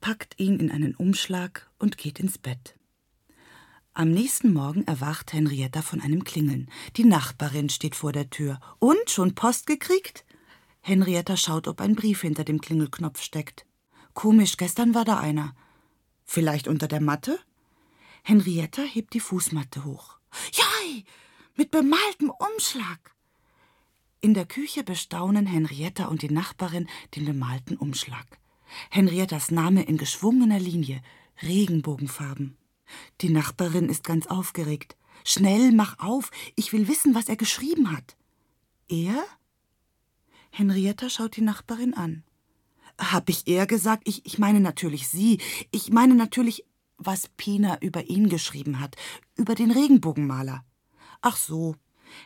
[0.00, 2.76] packt ihn in einen Umschlag und geht ins Bett.
[3.98, 6.68] Am nächsten Morgen erwacht Henrietta von einem Klingeln.
[6.96, 8.60] Die Nachbarin steht vor der Tür.
[8.78, 10.25] Und schon Post gekriegt?
[10.86, 13.66] Henrietta schaut, ob ein Brief hinter dem Klingelknopf steckt.
[14.14, 15.52] Komisch, gestern war da einer.
[16.24, 17.40] Vielleicht unter der Matte?
[18.22, 20.20] Henrietta hebt die Fußmatte hoch.
[20.52, 21.04] Jai!
[21.56, 23.16] Mit bemaltem Umschlag!
[24.20, 28.38] In der Küche bestaunen Henrietta und die Nachbarin den bemalten Umschlag.
[28.88, 31.02] Henriettas Name in geschwungener Linie,
[31.42, 32.56] Regenbogenfarben.
[33.22, 34.96] Die Nachbarin ist ganz aufgeregt.
[35.24, 38.16] Schnell, mach auf, ich will wissen, was er geschrieben hat.
[38.88, 39.24] Er?
[40.56, 42.24] Henrietta schaut die Nachbarin an.
[42.98, 44.08] Hab ich er gesagt?
[44.08, 45.38] Ich, ich meine natürlich sie.
[45.70, 46.64] Ich meine natürlich,
[46.96, 48.96] was Pina über ihn geschrieben hat,
[49.34, 50.64] über den Regenbogenmaler.
[51.20, 51.76] Ach so.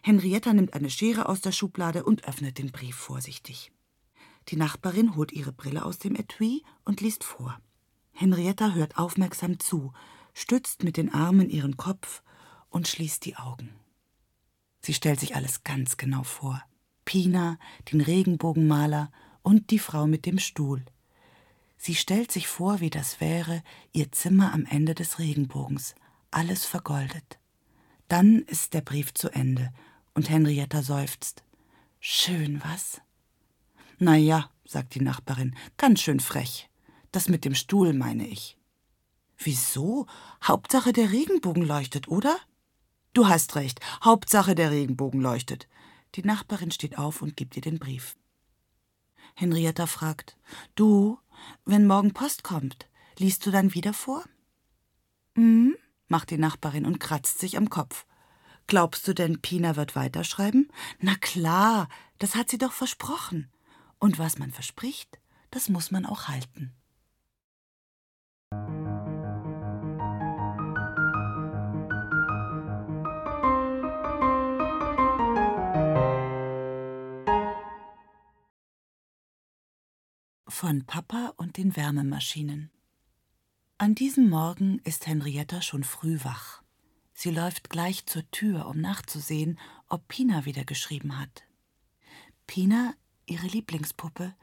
[0.03, 3.73] Henrietta nimmt eine Schere aus der Schublade und öffnet den Brief vorsichtig.
[4.47, 7.59] Die Nachbarin holt ihre Brille aus dem Etui und liest vor.
[8.13, 9.93] Henrietta hört aufmerksam zu,
[10.35, 12.23] stützt mit den Armen ihren Kopf
[12.69, 13.71] und schließt die Augen.
[14.83, 16.63] Sie stellt sich alles ganz genau vor.
[17.11, 17.59] Pina,
[17.91, 19.11] den Regenbogenmaler
[19.43, 20.85] und die Frau mit dem Stuhl.
[21.77, 25.97] Sie stellt sich vor, wie das wäre, ihr Zimmer am Ende des Regenbogens,
[26.31, 27.41] alles vergoldet.
[28.07, 29.73] Dann ist der Brief zu Ende
[30.15, 31.43] und Henrietta seufzt.
[31.99, 33.01] Schön, was?
[33.99, 36.71] Na ja, sagt die Nachbarin, ganz schön frech.
[37.11, 38.57] Das mit dem Stuhl meine ich.
[39.37, 40.07] Wieso?
[40.45, 42.39] Hauptsache der Regenbogen leuchtet, oder?
[43.15, 45.67] Du hast recht, Hauptsache der Regenbogen leuchtet.
[46.15, 48.17] Die Nachbarin steht auf und gibt ihr den Brief.
[49.35, 50.37] Henrietta fragt:
[50.75, 51.19] Du,
[51.65, 54.25] wenn morgen Post kommt, liest du dann wieder vor?
[55.37, 55.77] Hm,
[56.09, 58.07] macht die Nachbarin und kratzt sich am Kopf.
[58.67, 60.71] Glaubst du denn, Pina wird weiterschreiben?
[60.99, 63.51] Na klar, das hat sie doch versprochen.
[63.99, 65.19] Und was man verspricht,
[65.51, 66.73] das muss man auch halten.
[80.61, 82.71] Von Papa und den Wärmemaschinen.
[83.79, 86.61] An diesem Morgen ist Henrietta schon früh wach.
[87.15, 91.45] Sie läuft gleich zur Tür, um nachzusehen, ob Pina wieder geschrieben hat.
[92.47, 92.93] Pina,
[93.25, 94.35] ihre Lieblingspuppe,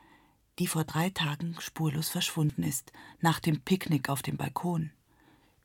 [0.58, 4.89] die vor drei Tagen spurlos verschwunden ist, nach dem Picknick auf dem Balkon.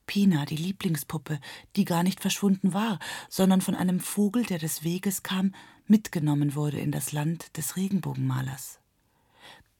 [0.05, 1.41] Pina, die Lieblingspuppe,
[1.77, 2.99] die gar nicht verschwunden war,
[3.31, 5.55] sondern von einem Vogel, der des Weges kam,
[5.87, 8.82] mitgenommen wurde in das Land des Regenbogenmalers.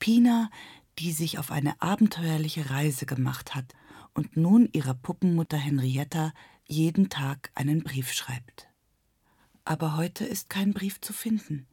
[0.03, 0.51] Pina,
[0.99, 3.73] die sich auf eine abenteuerliche Reise gemacht hat
[4.13, 6.33] und nun ihrer Puppenmutter Henrietta
[6.65, 8.67] jeden Tag einen Brief schreibt.
[9.63, 11.67] Aber heute ist kein Brief zu finden.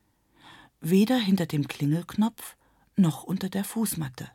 [0.81, 2.57] Weder hinter dem Klingelknopf
[2.95, 4.31] noch unter der Fußmatte.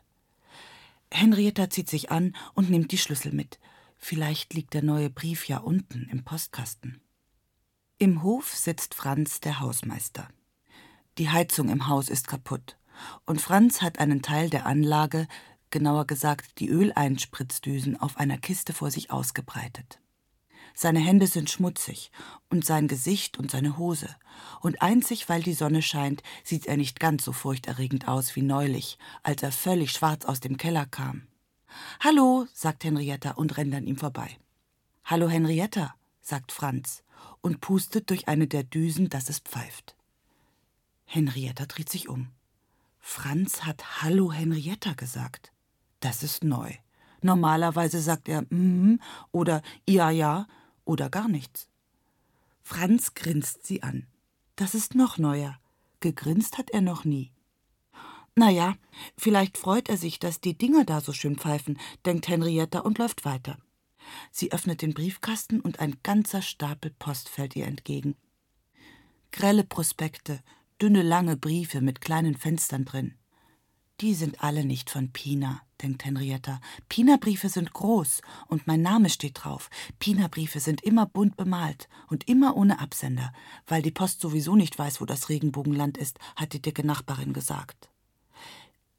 [1.10, 3.58] Henrietta zieht sich an und nimmt die Schlüssel mit.
[3.96, 7.00] Vielleicht liegt der neue Brief ja unten im Postkasten.
[7.96, 10.28] Im Hof sitzt Franz, der Hausmeister.
[11.16, 12.76] Die Heizung im Haus ist kaputt,
[13.24, 15.26] und Franz hat einen Teil der Anlage,
[15.70, 20.00] genauer gesagt die Öleinspritzdüsen, auf einer Kiste vor sich ausgebreitet.
[20.78, 22.10] Seine Hände sind schmutzig
[22.50, 24.14] und sein Gesicht und seine Hose.
[24.60, 28.98] Und einzig weil die Sonne scheint, sieht er nicht ganz so furchterregend aus wie neulich,
[29.22, 31.28] als er völlig schwarz aus dem Keller kam.
[32.00, 34.36] Hallo, sagt Henrietta und rennt an ihm vorbei.
[35.04, 37.02] Hallo, Henrietta, sagt Franz
[37.40, 39.96] und pustet durch eine der Düsen, dass es pfeift.
[41.06, 42.35] Henrietta dreht sich um.
[43.08, 45.52] Franz hat Hallo Henrietta gesagt.
[46.00, 46.72] Das ist neu.
[47.22, 48.98] Normalerweise sagt er mm
[49.30, 50.48] oder ja, ja
[50.84, 51.68] oder gar nichts.
[52.64, 54.08] Franz grinst sie an.
[54.56, 55.56] Das ist noch neuer.
[56.00, 57.30] Gegrinst hat er noch nie.
[58.34, 58.74] Na ja,
[59.16, 63.24] vielleicht freut er sich, dass die Dinger da so schön pfeifen, denkt Henrietta und läuft
[63.24, 63.56] weiter.
[64.32, 68.16] Sie öffnet den Briefkasten und ein ganzer Stapel Post fällt ihr entgegen.
[69.30, 70.42] Grelle Prospekte,
[70.80, 73.14] dünne lange Briefe mit kleinen Fenstern drin.
[74.02, 76.60] Die sind alle nicht von Pina, denkt Henrietta.
[76.90, 79.70] Pina-Briefe sind groß und mein Name steht drauf.
[79.98, 83.32] Pina-Briefe sind immer bunt bemalt und immer ohne Absender,
[83.66, 87.88] weil die Post sowieso nicht weiß, wo das Regenbogenland ist, hat die dicke Nachbarin gesagt.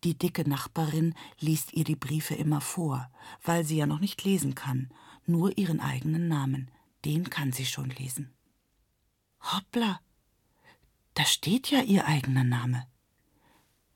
[0.04, 3.08] Die dicke Nachbarin liest ihr die Briefe immer vor,
[3.44, 4.90] weil sie ja noch nicht lesen kann,
[5.28, 6.72] nur ihren eigenen Namen,
[7.06, 8.34] den kann sie schon lesen.
[9.42, 10.00] Hoppla,
[11.18, 12.86] da steht ja ihr eigener Name.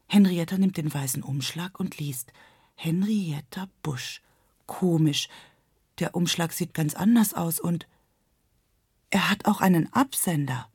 [0.08, 2.34] Henrietta nimmt den weißen Umschlag und liest
[2.74, 4.24] Henrietta Busch.
[4.66, 5.30] Komisch.
[6.00, 7.88] Der Umschlag sieht ganz anders aus und
[9.12, 10.68] er hat auch einen Absender.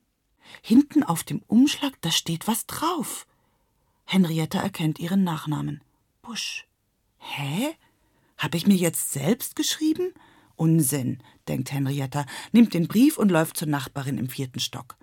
[0.62, 3.26] Hinten auf dem Umschlag, da steht was drauf.
[4.04, 5.82] Henrietta erkennt ihren Nachnamen.
[6.22, 6.68] Busch.
[7.18, 7.74] Hä?
[8.38, 10.14] Hab ich mir jetzt selbst geschrieben?
[10.54, 14.96] Unsinn, denkt Henrietta, nimmt den Brief und läuft zur Nachbarin im vierten Stock.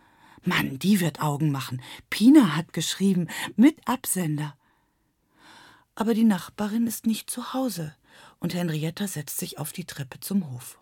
[0.46, 1.82] Mann, die wird Augen machen.
[2.10, 4.56] Pina hat geschrieben, mit Absender.
[5.96, 7.96] Aber die Nachbarin ist nicht zu Hause,
[8.40, 10.80] und Henrietta setzt sich auf die Treppe zum Hof.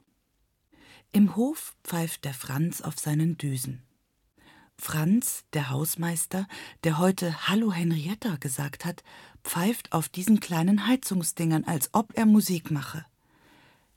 [1.12, 3.84] Im Hof pfeift der Franz auf seinen Düsen.
[4.78, 6.47] Franz, der Hausmeister,
[6.84, 9.04] der heute Hallo Henrietta gesagt hat,
[9.43, 13.06] pfeift auf diesen kleinen Heizungsdingern, als ob er Musik mache.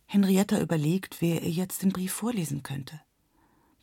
[0.07, 3.01] Henrietta überlegt, wer ihr jetzt den Brief vorlesen könnte.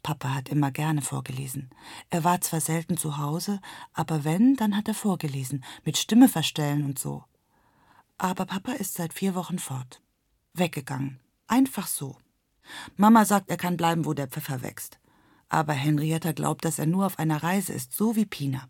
[0.04, 1.70] Papa hat immer gerne vorgelesen.
[2.10, 3.60] Er war zwar selten zu Hause,
[3.94, 7.24] aber wenn, dann hat er vorgelesen, mit Stimme verstellen und so.
[8.18, 10.02] Aber Papa ist seit vier Wochen fort.
[10.54, 11.20] Weggegangen.
[11.48, 12.18] Einfach so.
[12.96, 15.00] Mama sagt, er kann bleiben, wo der Pfeffer wächst.
[15.50, 18.70] Aber Henrietta glaubt, dass er nur auf einer Reise ist, so wie Pina.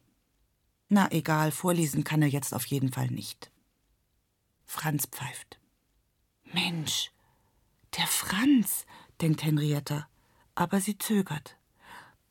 [0.89, 3.51] Na egal, vorlesen kann er jetzt auf jeden Fall nicht.
[4.65, 5.59] Franz pfeift.
[6.43, 7.11] Mensch,
[7.97, 8.85] der Franz,
[9.21, 10.07] denkt Henrietta
[10.61, 11.57] aber sie zögert.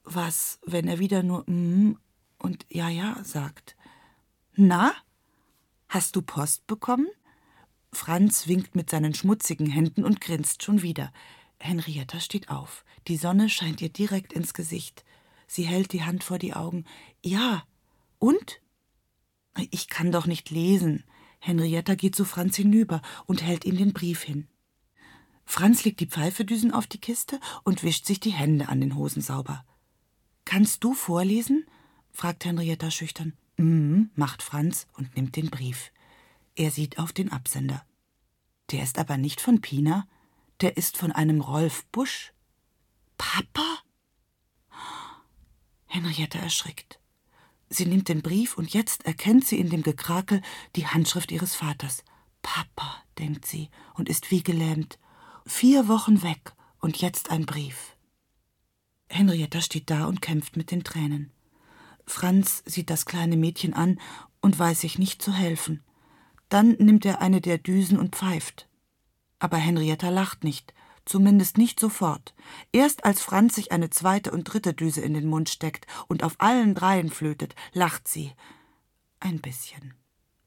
[0.05, 1.99] Was, wenn er wieder nur mm
[2.39, 3.77] und ja, ja sagt?
[4.55, 4.93] Na?
[5.89, 7.09] Hast du Post bekommen?
[7.93, 11.13] Franz winkt mit seinen schmutzigen Händen und grinst schon wieder.
[11.59, 12.85] Henrietta steht auf.
[13.09, 15.05] Die Sonne scheint ihr direkt ins Gesicht.
[15.49, 16.85] Sie hält die Hand vor die Augen.
[17.23, 17.65] Ja.
[18.21, 18.63] Und?
[19.71, 21.03] Ich kann doch nicht lesen.
[21.41, 24.47] Henrietta geht zu Franz hinüber und hält ihm den Brief hin.
[25.51, 29.21] Franz legt die Pfeifedüsen auf die Kiste und wischt sich die Hände an den Hosen
[29.21, 29.65] sauber.
[30.45, 31.67] Kannst du vorlesen?
[32.13, 33.37] fragt Henrietta schüchtern.
[33.57, 35.91] Mhm, macht Franz und nimmt den Brief.
[36.55, 37.85] Er sieht auf den Absender.
[38.71, 40.07] Der ist aber nicht von Pina,
[40.61, 42.33] der ist von einem Rolf Busch.
[43.19, 43.81] Papa?
[45.87, 47.01] Henrietta erschrickt.
[47.69, 50.43] Sie nimmt den Brief und jetzt erkennt sie in dem Gekrakel
[50.77, 52.05] die Handschrift ihres Vaters.
[52.41, 55.00] Papa, denkt sie und ist wie gelähmt.
[55.47, 57.97] Vier Wochen weg und jetzt ein Brief.
[59.09, 61.33] Henrietta steht da und kämpft mit den Tränen.
[62.07, 63.99] Franz sieht das kleine Mädchen an
[64.41, 65.83] und weiß sich nicht zu helfen.
[66.49, 68.69] Dann nimmt er eine der Düsen und pfeift.
[69.39, 70.75] Aber Henrietta lacht nicht,
[71.05, 72.35] zumindest nicht sofort.
[72.73, 76.35] Erst als Franz sich eine zweite und dritte Düse in den Mund steckt und auf
[76.39, 78.33] allen dreien flötet, lacht sie.
[79.21, 79.95] Ein bisschen.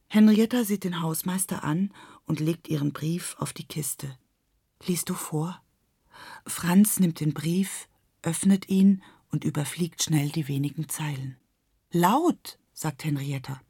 [0.07, 1.91] Henrietta sieht den Hausmeister an
[2.25, 4.17] und legt ihren Brief auf die Kiste.
[4.85, 5.61] Liest du vor?
[6.45, 7.87] Franz nimmt den Brief,
[8.21, 11.37] öffnet ihn und überfliegt schnell die wenigen Zeilen.
[11.91, 13.61] Laut, sagt Henrietta.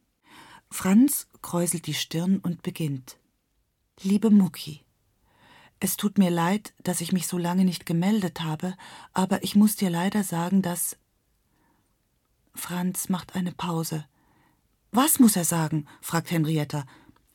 [0.69, 3.17] Franz kräuselt die Stirn und beginnt.
[4.01, 4.83] Liebe Mucki,
[5.79, 8.75] es tut mir leid, dass ich mich so lange nicht gemeldet habe,
[9.11, 10.97] aber ich muss dir leider sagen, dass.
[12.55, 14.05] Franz macht eine Pause.
[14.91, 15.85] Was muss er sagen?
[16.01, 16.85] fragt Henrietta.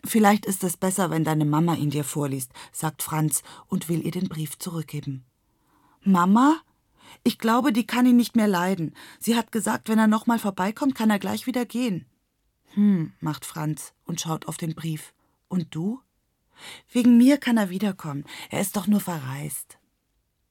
[0.04, 4.12] Vielleicht ist es besser, wenn deine Mama ihn dir vorliest, sagt Franz und will ihr
[4.12, 5.24] den Brief zurückgeben.
[6.02, 6.60] Mama?
[7.24, 8.94] Ich glaube, die kann ihn nicht mehr leiden.
[9.18, 12.06] Sie hat gesagt, wenn er nochmal vorbeikommt, kann er gleich wieder gehen.
[12.74, 15.12] Hm, macht Franz und schaut auf den Brief.
[15.48, 16.00] Und du?
[16.92, 18.24] Wegen mir kann er wiederkommen.
[18.50, 19.78] Er ist doch nur verreist.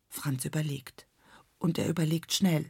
[0.09, 1.07] Franz überlegt.
[1.59, 2.69] Und er überlegt schnell.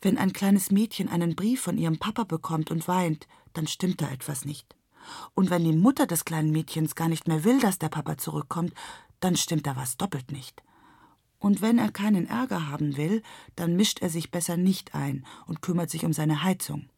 [0.00, 4.10] Wenn ein kleines Mädchen einen Brief von ihrem Papa bekommt und weint, dann stimmt da
[4.10, 4.74] etwas nicht.
[5.34, 8.74] Und wenn die Mutter des kleinen Mädchens gar nicht mehr will, dass der Papa zurückkommt,
[9.20, 10.62] dann stimmt da was doppelt nicht.
[11.38, 13.22] Und wenn er keinen Ärger haben will,
[13.56, 16.88] dann mischt er sich besser nicht ein und kümmert sich um seine Heizung.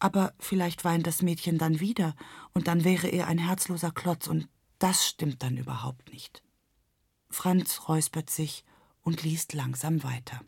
[0.00, 2.14] Aber vielleicht weint das Mädchen dann wieder,
[2.52, 6.42] und dann wäre er ein herzloser Klotz, und das stimmt dann überhaupt nicht.
[7.30, 8.64] Franz räuspert sich
[9.02, 10.40] und liest langsam weiter.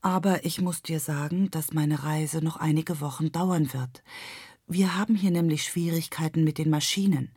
[0.00, 4.02] Aber ich muss dir sagen, dass meine Reise noch einige Wochen dauern wird.
[4.72, 7.30] Wir haben hier nämlich Schwierigkeiten mit den Maschinen.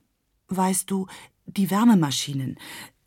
[0.48, 1.08] Weißt du,
[1.46, 2.58] die Wärmemaschinen,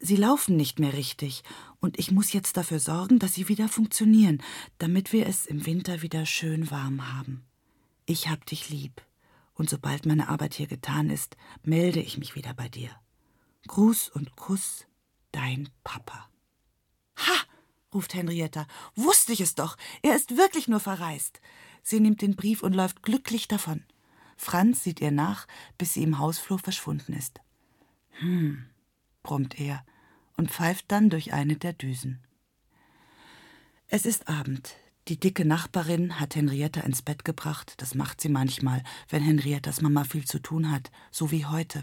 [0.01, 1.43] sie laufen nicht mehr richtig,
[1.81, 4.43] und ich muss jetzt dafür sorgen, dass sie wieder funktionieren,
[4.77, 7.47] damit wir es im Winter wieder schön warm haben.
[8.05, 9.01] Ich hab dich lieb,
[9.55, 12.91] und sobald meine Arbeit hier getan ist, melde ich mich wieder bei dir.
[13.67, 14.85] Gruß und Kuss,
[15.33, 16.29] dein Papa.
[17.17, 17.35] Ha!
[17.95, 18.67] ruft Henrietta.
[18.95, 19.79] Wusste ich es doch.
[20.03, 21.41] Er ist wirklich nur verreist.
[21.83, 23.85] Sie nimmt den Brief und läuft glücklich davon.
[24.39, 25.47] Franz sieht ihr nach,
[25.77, 27.41] bis sie im Hausflur verschwunden ist.
[28.21, 28.65] Hm,
[29.23, 29.85] brummt er
[30.37, 32.21] und pfeift dann durch eine der Düsen.
[33.89, 34.77] Es ist Abend.
[35.09, 37.75] Die dicke Nachbarin hat Henrietta ins Bett gebracht.
[37.79, 41.83] Das macht sie manchmal, wenn Henriettas Mama viel zu tun hat, so wie heute.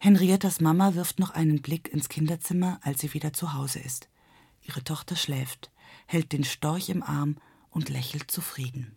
[0.00, 4.08] Henriettas Mama wirft noch einen Blick ins Kinderzimmer, als sie wieder zu Hause ist.
[4.62, 5.70] Ihre Tochter schläft,
[6.06, 7.36] hält den Storch im Arm
[7.70, 8.96] und lächelt zufrieden.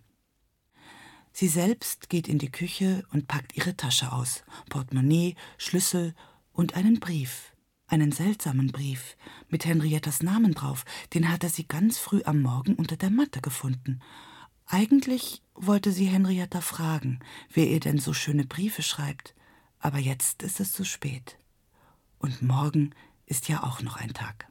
[1.40, 6.16] Sie selbst geht in die Küche und packt ihre Tasche aus, Portemonnaie, Schlüssel
[6.52, 7.54] und einen Brief,
[7.86, 9.16] einen seltsamen Brief
[9.48, 14.02] mit Henriettas Namen drauf, den hatte sie ganz früh am Morgen unter der Matte gefunden.
[14.66, 17.20] Eigentlich wollte sie Henrietta fragen,
[17.54, 19.36] wer ihr denn so schöne Briefe schreibt,
[19.78, 21.38] aber jetzt ist es zu spät.
[22.18, 22.96] Und morgen
[23.28, 24.48] ist ja auch noch ein Tag.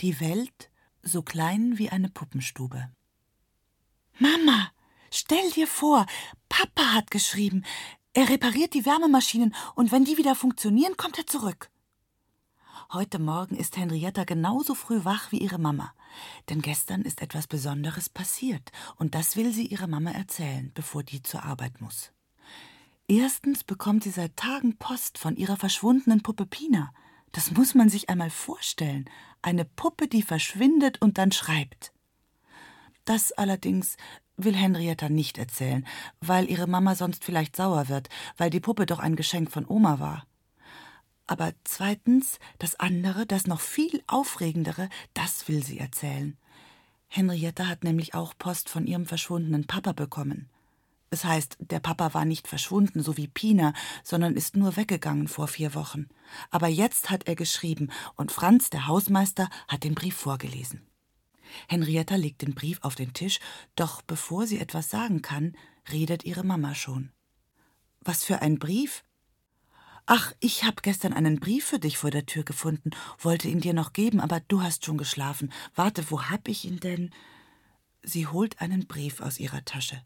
[0.00, 0.70] Die Welt
[1.02, 2.88] so klein wie eine Puppenstube.
[4.18, 4.70] Mama,
[5.10, 6.06] stell dir vor,
[6.48, 7.64] Papa hat geschrieben,
[8.12, 11.70] er repariert die Wärmemaschinen und wenn die wieder funktionieren, kommt er zurück.
[12.92, 15.92] Heute Morgen ist Henrietta genauso früh wach wie ihre Mama.
[16.48, 21.22] Denn gestern ist etwas Besonderes passiert und das will sie ihrer Mama erzählen, bevor die
[21.22, 22.12] zur Arbeit muss.
[23.08, 26.92] Erstens bekommt sie seit Tagen Post von ihrer verschwundenen Puppe Pina.
[27.32, 29.08] Das muss man sich einmal vorstellen.
[29.42, 31.92] Eine Puppe, die verschwindet und dann schreibt.
[33.04, 33.96] Das allerdings
[34.36, 35.86] will Henrietta nicht erzählen,
[36.20, 39.98] weil ihre Mama sonst vielleicht sauer wird, weil die Puppe doch ein Geschenk von Oma
[39.98, 40.26] war.
[41.26, 46.38] Aber zweitens, das andere, das noch viel aufregendere, das will sie erzählen.
[47.08, 50.48] Henrietta hat nämlich auch Post von ihrem verschwundenen Papa bekommen.
[51.10, 53.72] Es heißt, der Papa war nicht verschwunden, so wie Pina,
[54.04, 56.08] sondern ist nur weggegangen vor vier Wochen.
[56.50, 60.86] Aber jetzt hat er geschrieben, und Franz, der Hausmeister, hat den Brief vorgelesen.
[61.66, 63.40] Henrietta legt den Brief auf den Tisch,
[63.74, 65.56] doch bevor sie etwas sagen kann,
[65.90, 67.10] redet ihre Mama schon.
[68.00, 69.02] Was für ein Brief?
[70.04, 73.74] Ach, ich habe gestern einen Brief für dich vor der Tür gefunden, wollte ihn dir
[73.74, 75.52] noch geben, aber du hast schon geschlafen.
[75.74, 77.10] Warte, wo hab ich ihn denn?
[78.02, 80.02] Sie holt einen Brief aus ihrer Tasche.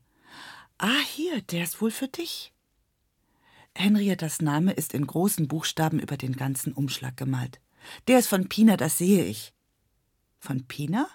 [0.85, 2.53] Ah, hier, der ist wohl für dich.
[3.73, 7.61] Henriettas Name ist in großen Buchstaben über den ganzen Umschlag gemalt.
[8.09, 9.55] Der ist von Pina, das sehe ich.
[10.41, 11.09] Von Pina?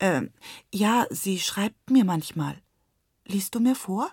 [0.00, 0.32] Ähm,
[0.72, 2.62] ja, sie schreibt mir manchmal.
[3.26, 4.10] Liest du mir vor?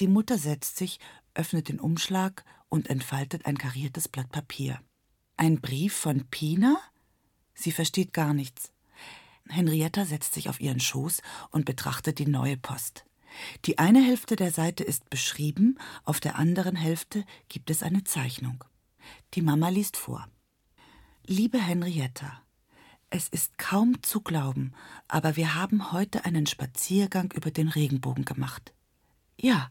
[0.00, 1.00] Die Mutter setzt sich,
[1.32, 4.82] öffnet den Umschlag und entfaltet ein kariertes Blatt Papier.
[5.38, 6.78] Ein Brief von Pina?
[7.54, 8.70] Sie versteht gar nichts.
[9.48, 13.04] Henrietta setzt sich auf ihren Schoß und betrachtet die neue Post.
[13.64, 18.64] Die eine Hälfte der Seite ist beschrieben, auf der anderen Hälfte gibt es eine Zeichnung.
[19.34, 20.28] Die Mama liest vor.
[21.26, 22.42] Liebe Henrietta,
[23.10, 24.72] es ist kaum zu glauben,
[25.08, 28.74] aber wir haben heute einen Spaziergang über den Regenbogen gemacht.
[29.40, 29.70] Ja,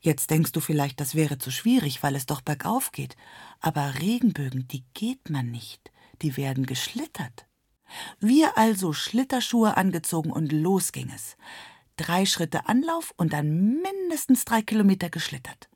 [0.00, 3.16] jetzt denkst du vielleicht, das wäre zu schwierig, weil es doch bergauf geht.
[3.60, 5.92] Aber Regenbögen, die geht man nicht,
[6.22, 7.46] die werden geschlittert.
[8.20, 11.36] Wir also Schlitterschuhe angezogen und los ging es.
[11.96, 15.68] Drei Schritte Anlauf und dann mindestens drei Kilometer geschlittert.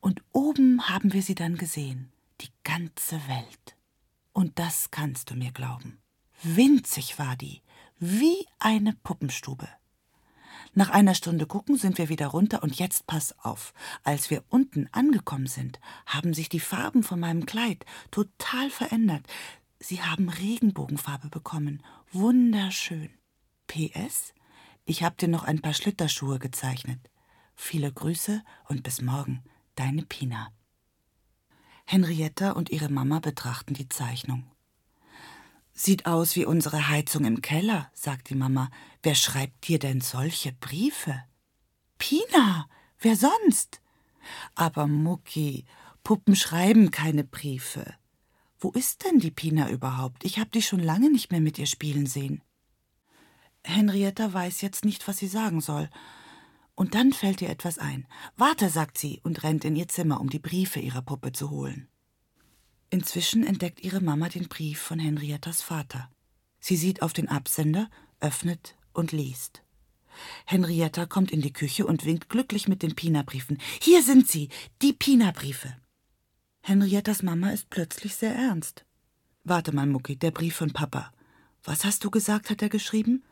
[0.00, 3.76] Und oben haben wir sie dann gesehen, die ganze Welt.
[4.32, 5.98] Und das kannst du mir glauben.
[6.42, 7.62] Winzig war die,
[7.98, 9.68] wie eine Puppenstube.
[10.74, 13.72] Nach einer Stunde gucken sind wir wieder runter und jetzt pass auf.
[14.04, 19.26] Als wir unten angekommen sind, haben sich die Farben von meinem Kleid total verändert.
[19.80, 21.82] Sie haben Regenbogenfarbe bekommen.
[22.12, 23.10] Wunderschön.
[23.66, 24.34] PS,
[24.84, 26.98] ich hab dir noch ein paar Schlitterschuhe gezeichnet.
[27.54, 30.52] Viele Grüße und bis morgen, deine Pina.
[31.84, 34.50] Henrietta und ihre Mama betrachten die Zeichnung.
[35.72, 38.70] Sieht aus wie unsere Heizung im Keller, sagt die Mama.
[39.02, 41.22] Wer schreibt dir denn solche Briefe?
[41.98, 42.68] Pina,
[42.98, 43.80] wer sonst?
[44.54, 45.64] Aber Mucki,
[46.02, 47.94] Puppen schreiben keine Briefe.
[48.60, 50.24] Wo ist denn die Pina überhaupt?
[50.24, 52.42] Ich hab die schon lange nicht mehr mit ihr spielen sehen.
[53.64, 55.88] Henrietta weiß jetzt nicht, was sie sagen soll.
[56.74, 58.06] Und dann fällt ihr etwas ein.
[58.36, 61.88] Warte, sagt sie und rennt in ihr Zimmer, um die Briefe ihrer Puppe zu holen.
[62.90, 66.10] Inzwischen entdeckt ihre Mama den Brief von Henriettas Vater.
[66.60, 67.90] Sie sieht auf den Absender,
[68.20, 69.62] öffnet und liest.
[70.46, 73.58] Henrietta kommt in die Küche und winkt glücklich mit den Pina-Briefen.
[73.80, 74.48] Hier sind sie,
[74.82, 75.76] die Pina-Briefe.
[76.68, 78.84] Henriettas Mama ist plötzlich sehr ernst.
[79.42, 81.10] Warte mal, Mucki, der Brief von Papa.
[81.64, 83.24] Was hast du gesagt, hat er geschrieben?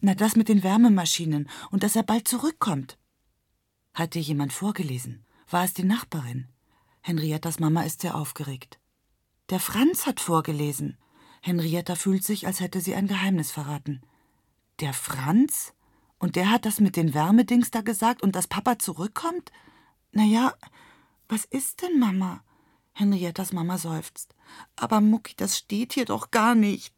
[0.00, 2.96] Na, das mit den Wärmemaschinen und dass er bald zurückkommt.
[3.94, 5.26] Hat dir jemand vorgelesen?
[5.50, 6.46] War es die Nachbarin?
[7.00, 8.78] Henriettas Mama ist sehr aufgeregt.
[9.50, 10.96] Der Franz hat vorgelesen.
[11.42, 14.02] Henrietta fühlt sich, als hätte sie ein Geheimnis verraten.
[14.78, 15.74] Der Franz?
[16.20, 19.50] Und der hat das mit den Wärmedings da gesagt und dass Papa zurückkommt?
[20.12, 20.54] Na ja,
[21.26, 22.44] was ist denn, Mama?
[22.94, 24.34] Henriettas Mama seufzt.
[24.76, 26.94] Aber Mucki, das steht hier doch gar nicht.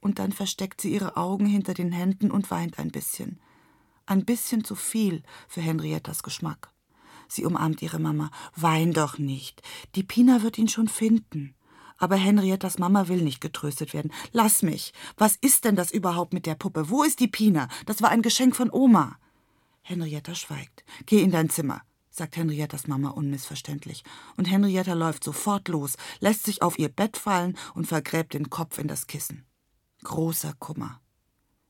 [0.00, 3.40] Und dann versteckt sie ihre Augen hinter den Händen und weint ein bisschen.
[4.06, 6.70] Ein bisschen zu viel für Henriettas Geschmack.
[7.28, 8.30] Sie umarmt ihre Mama.
[8.54, 9.62] Wein doch nicht.
[9.94, 11.54] Die Pina wird ihn schon finden.
[11.98, 14.12] Aber Henriettas Mama will nicht getröstet werden.
[14.32, 14.92] Lass mich.
[15.16, 16.88] Was ist denn das überhaupt mit der Puppe?
[16.88, 17.68] Wo ist die Pina?
[17.86, 19.18] Das war ein Geschenk von Oma.
[19.82, 20.84] Henrietta schweigt.
[21.06, 21.82] Geh in dein Zimmer,
[22.12, 24.04] sagt Henriettas Mama unmissverständlich.
[24.36, 28.78] Und Henrietta läuft sofort los, lässt sich auf ihr Bett fallen und vergräbt den Kopf
[28.78, 29.44] in das Kissen.
[30.04, 31.00] Großer Kummer.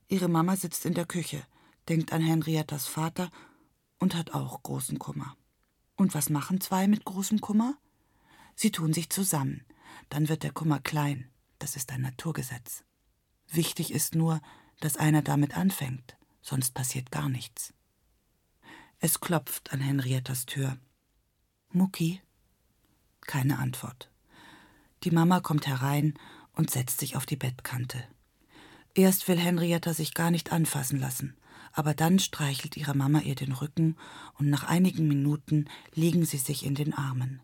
[0.07, 1.41] Ihre Mama sitzt in der Küche,
[1.87, 3.29] denkt an Henriettas Vater
[3.99, 5.35] und hat auch großen Kummer.
[5.95, 7.75] Und was machen zwei mit großem Kummer?
[8.55, 9.63] Sie tun sich zusammen,
[10.09, 11.29] dann wird der Kummer klein.
[11.59, 12.83] Das ist ein Naturgesetz.
[13.49, 14.41] Wichtig ist nur,
[14.81, 17.73] dass einer damit anfängt, sonst passiert gar nichts.
[19.05, 20.77] Es klopft an Henriettas Tür.
[21.73, 22.21] Mucki?
[23.19, 24.09] Keine Antwort.
[25.03, 26.13] Die Mama kommt herein
[26.53, 28.01] und setzt sich auf die Bettkante.
[28.93, 31.35] Erst will Henrietta sich gar nicht anfassen lassen,
[31.73, 33.97] aber dann streichelt ihre Mama ihr den Rücken
[34.35, 37.41] und nach einigen Minuten liegen sie sich in den Armen.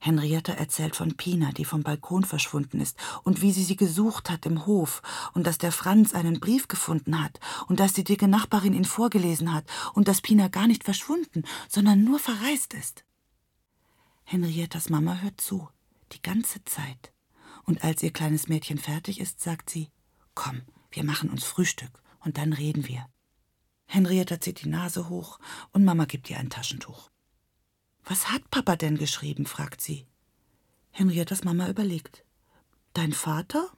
[0.00, 4.46] Henrietta erzählt von Pina, die vom Balkon verschwunden ist, und wie sie sie gesucht hat
[4.46, 8.74] im Hof, und dass der Franz einen Brief gefunden hat, und dass die dicke Nachbarin
[8.74, 9.64] ihn vorgelesen hat,
[9.94, 13.04] und dass Pina gar nicht verschwunden, sondern nur verreist ist.
[14.24, 15.68] Henriettas Mama hört zu,
[16.12, 17.12] die ganze Zeit.
[17.64, 19.90] Und als ihr kleines Mädchen fertig ist, sagt sie,
[20.34, 23.06] Komm, wir machen uns Frühstück, und dann reden wir.
[23.86, 25.38] Henrietta zieht die Nase hoch,
[25.72, 27.10] und Mama gibt ihr ein Taschentuch.
[28.04, 29.46] Was hat Papa denn geschrieben?
[29.46, 30.06] fragt sie.
[30.90, 32.24] Henriettas Mama überlegt.
[32.92, 33.70] Dein Vater?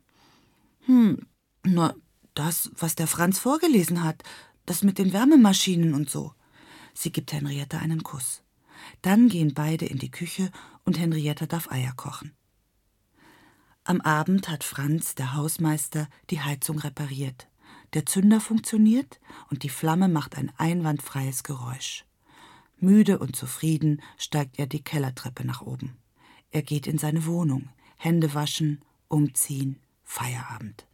[0.86, 1.26] Hm,
[1.64, 1.96] nur
[2.34, 4.22] das, was der Franz vorgelesen hat,
[4.66, 6.34] das mit den Wärmemaschinen und so.
[6.92, 8.42] Sie gibt Henrietta einen Kuss.
[9.02, 10.50] Dann gehen beide in die Küche
[10.84, 12.32] und Henrietta darf Eier kochen.
[13.84, 17.48] Am Abend hat Franz, der Hausmeister, die Heizung repariert.
[17.94, 22.04] Der Zünder funktioniert und die Flamme macht ein einwandfreies Geräusch.
[22.78, 25.96] Müde und zufrieden steigt er die Kellertreppe nach oben.
[26.50, 30.86] Er geht in seine Wohnung, Hände waschen, umziehen, Feierabend.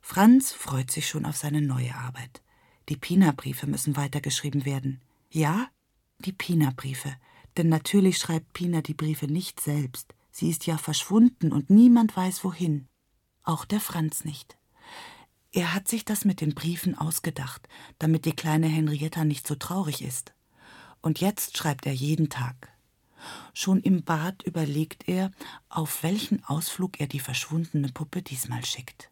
[0.00, 2.42] Franz freut sich schon auf seine neue Arbeit.
[2.88, 5.00] Die Pina-Briefe müssen weitergeschrieben werden.
[5.30, 5.68] Ja,
[6.18, 7.14] die Pina-Briefe.
[7.56, 10.14] Denn natürlich schreibt Pina die Briefe nicht selbst.
[10.30, 12.88] Sie ist ja verschwunden und niemand weiß wohin.
[13.42, 14.56] Auch der Franz nicht.
[15.52, 20.02] Er hat sich das mit den Briefen ausgedacht, damit die kleine Henrietta nicht so traurig
[20.02, 20.32] ist.
[21.02, 22.72] Und jetzt schreibt er jeden Tag.
[23.52, 25.30] Schon im Bad überlegt er,
[25.68, 29.10] auf welchen Ausflug er die verschwundene Puppe diesmal schickt.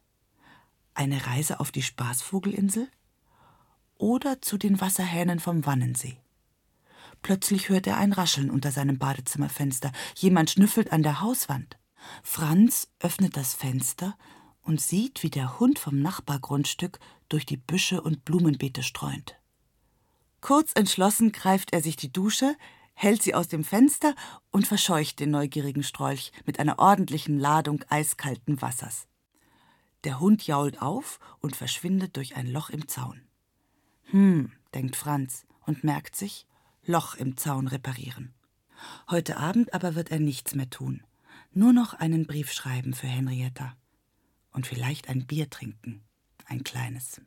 [0.95, 2.89] Eine Reise auf die Spaßvogelinsel?
[3.97, 6.19] Oder zu den Wasserhähnen vom Wannensee?
[7.23, 9.93] Plötzlich hört er ein Rascheln unter seinem Badezimmerfenster.
[10.17, 11.79] Jemand schnüffelt an der Hauswand.
[12.23, 14.17] Franz öffnet das Fenster
[14.63, 19.37] und sieht, wie der Hund vom Nachbargrundstück durch die Büsche und Blumenbeete streunt.
[20.49, 22.57] Kurz entschlossen greift er sich die Dusche,
[22.95, 24.15] hält sie aus dem Fenster
[24.51, 29.07] und verscheucht den neugierigen Strolch mit einer ordentlichen Ladung eiskalten Wassers.
[30.05, 33.21] Der Hund jault auf und verschwindet durch ein Loch im Zaun.
[34.05, 36.47] Hm, denkt Franz und merkt sich,
[36.83, 38.33] Loch im Zaun reparieren.
[39.11, 41.03] Heute Abend aber wird er nichts mehr tun.
[41.53, 43.77] Nur noch einen Brief schreiben für Henrietta.
[44.53, 46.07] Und vielleicht ein Bier trinken.
[46.47, 47.21] Ein kleines.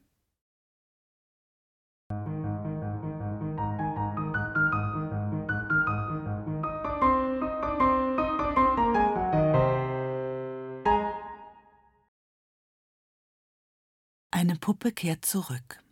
[14.42, 15.84] Eine Puppe kehrt zurück.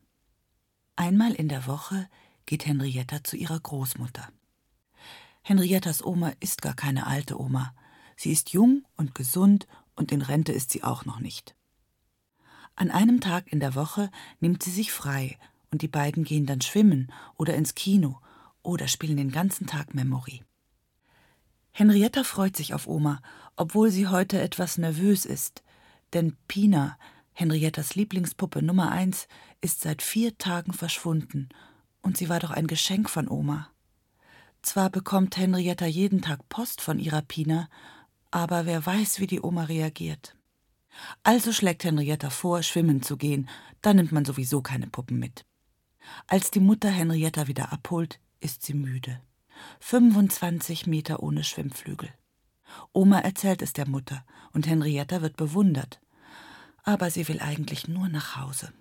[0.96, 2.10] Einmal in der Woche
[2.48, 4.28] geht Henrietta zu ihrer Großmutter.
[5.44, 7.76] Henriettas Oma ist gar keine alte Oma.
[8.16, 11.56] Sie ist jung und gesund und in Rente ist sie auch noch nicht.
[12.76, 15.38] An einem Tag in der Woche nimmt sie sich frei
[15.70, 18.20] und die beiden gehen dann schwimmen oder ins Kino
[18.64, 20.42] oder spielen den ganzen Tag Memory.
[21.70, 23.22] Henrietta freut sich auf Oma,
[23.56, 25.62] obwohl sie heute etwas nervös ist,
[26.14, 26.98] denn Pina,
[27.40, 29.30] Henriettas Lieblingspuppe Nummer eins,
[29.62, 31.48] ist seit vier Tagen verschwunden
[32.02, 33.70] und sie war doch ein Geschenk von Oma.
[34.62, 37.70] Zwar bekommt Henrietta jeden Tag Post von ihrer Pina,
[38.30, 40.36] aber wer weiß, wie die Oma reagiert.
[41.24, 43.48] Also schlägt Henrietta vor, schwimmen zu gehen,
[43.82, 45.46] da nimmt man sowieso keine Puppen mit.
[46.28, 49.22] Als die Mutter Henrietta wieder abholt, ist sie müde.
[49.80, 52.10] 25 Meter ohne Schwimmflügel.
[52.92, 56.02] Oma erzählt es der Mutter und Henrietta wird bewundert.
[56.84, 58.72] Aber sie will eigentlich nur nach Hause.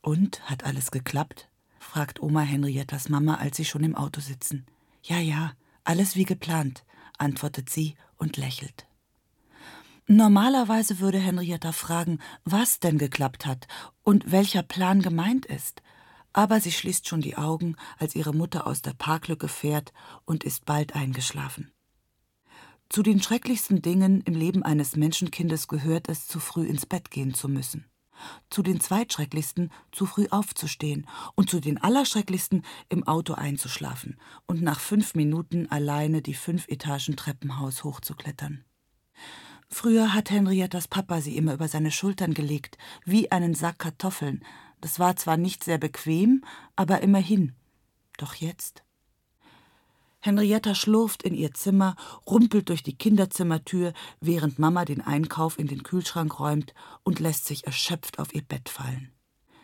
[0.00, 1.48] Und hat alles geklappt?
[1.78, 4.66] fragt Oma Henriettas Mama, als sie schon im Auto sitzen.
[5.02, 5.52] Ja, ja,
[5.84, 6.84] alles wie geplant,
[7.18, 8.86] antwortet sie und lächelt.
[10.06, 13.68] Normalerweise würde Henrietta fragen, was denn geklappt hat
[14.02, 15.82] und welcher Plan gemeint ist.
[16.32, 19.92] Aber sie schließt schon die Augen, als ihre Mutter aus der Parklücke fährt
[20.24, 21.72] und ist bald eingeschlafen.
[22.88, 27.34] Zu den schrecklichsten Dingen im Leben eines Menschenkindes gehört es, zu früh ins Bett gehen
[27.34, 27.84] zu müssen
[28.50, 34.80] zu den zweitschrecklichsten zu früh aufzustehen und zu den allerschrecklichsten im Auto einzuschlafen und nach
[34.80, 38.64] fünf Minuten alleine die fünf Etagen Treppenhaus hochzuklettern.
[39.68, 44.42] Früher hat Henriettas Papa sie immer über seine Schultern gelegt, wie einen Sack Kartoffeln.
[44.80, 46.42] Das war zwar nicht sehr bequem,
[46.74, 47.54] aber immerhin.
[48.16, 48.82] Doch jetzt
[50.20, 51.94] Henrietta schlurft in ihr Zimmer,
[52.26, 57.66] rumpelt durch die Kinderzimmertür, während Mama den Einkauf in den Kühlschrank räumt und lässt sich
[57.66, 59.12] erschöpft auf ihr Bett fallen.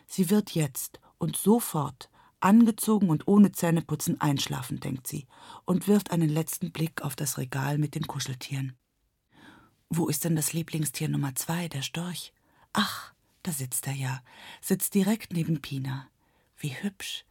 [0.07, 5.27] Sie wird jetzt und sofort, angezogen und ohne Zähneputzen, einschlafen, denkt sie,
[5.65, 8.77] und wirft einen letzten Blick auf das Regal mit den Kuscheltieren.
[9.89, 12.33] Wo ist denn das Lieblingstier Nummer zwei, der Storch?
[12.71, 14.21] Ach, da sitzt er ja,
[14.61, 16.07] sitzt direkt neben Pina.
[16.57, 17.25] Wie hübsch.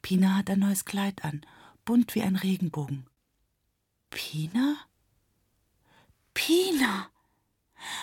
[0.00, 1.44] Pina hat ein neues Kleid an
[1.88, 3.06] bunt wie ein Regenbogen.
[4.10, 4.76] Pina?
[6.34, 7.08] Pina!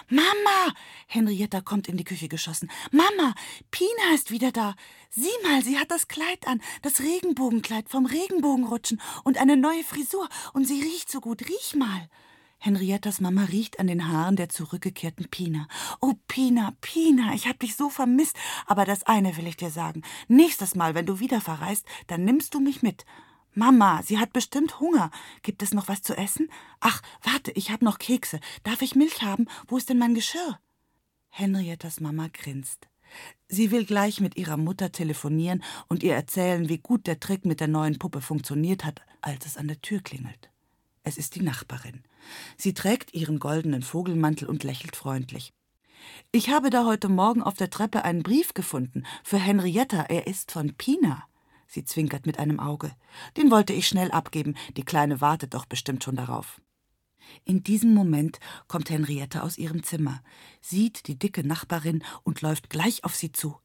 [0.09, 0.73] Mama!
[1.05, 2.71] Henrietta kommt in die Küche geschossen.
[2.89, 3.35] Mama,
[3.69, 4.73] Pina ist wieder da.
[5.11, 10.27] Sieh mal, sie hat das Kleid an, das Regenbogenkleid vom Regenbogenrutschen und eine neue Frisur.
[10.53, 11.43] Und sie riecht so gut.
[11.47, 12.09] Riech mal.
[12.57, 15.67] Henriettas Mama riecht an den Haaren der zurückgekehrten Pina.
[16.01, 18.35] Oh, Pina, Pina, ich hab dich so vermisst.
[18.65, 20.01] Aber das eine will ich dir sagen.
[20.27, 23.05] Nächstes Mal, wenn du wieder verreist, dann nimmst du mich mit.
[23.55, 25.11] Mama, sie hat bestimmt Hunger.
[25.41, 26.49] Gibt es noch was zu essen?
[26.81, 28.39] Ach, warte, ich habe noch Kekse.
[28.63, 29.47] Darf ich Milch haben?
[29.67, 30.59] Wo ist denn mein Geschirr?
[31.29, 32.87] Henriettas Mama grinst.
[33.47, 37.61] Sie will gleich mit ihrer Mutter telefonieren und ihr erzählen, wie gut der Trick mit
[37.61, 40.49] der neuen Puppe funktioniert hat, als es an der Tür klingelt.
[41.03, 42.03] Es ist die Nachbarin.
[42.57, 45.53] Sie trägt ihren goldenen Vogelmantel und lächelt freundlich.
[46.31, 50.01] Ich habe da heute Morgen auf der Treppe einen Brief gefunden für Henrietta.
[50.03, 51.27] Er ist von Pina.
[51.67, 52.95] Sie zwinkert mit einem Auge.
[53.37, 56.61] Den wollte ich schnell abgeben, die Kleine wartet doch bestimmt schon darauf.
[57.43, 60.21] In diesem Moment kommt Henriette aus ihrem Zimmer,
[60.61, 63.57] sieht die dicke Nachbarin und läuft gleich auf sie zu.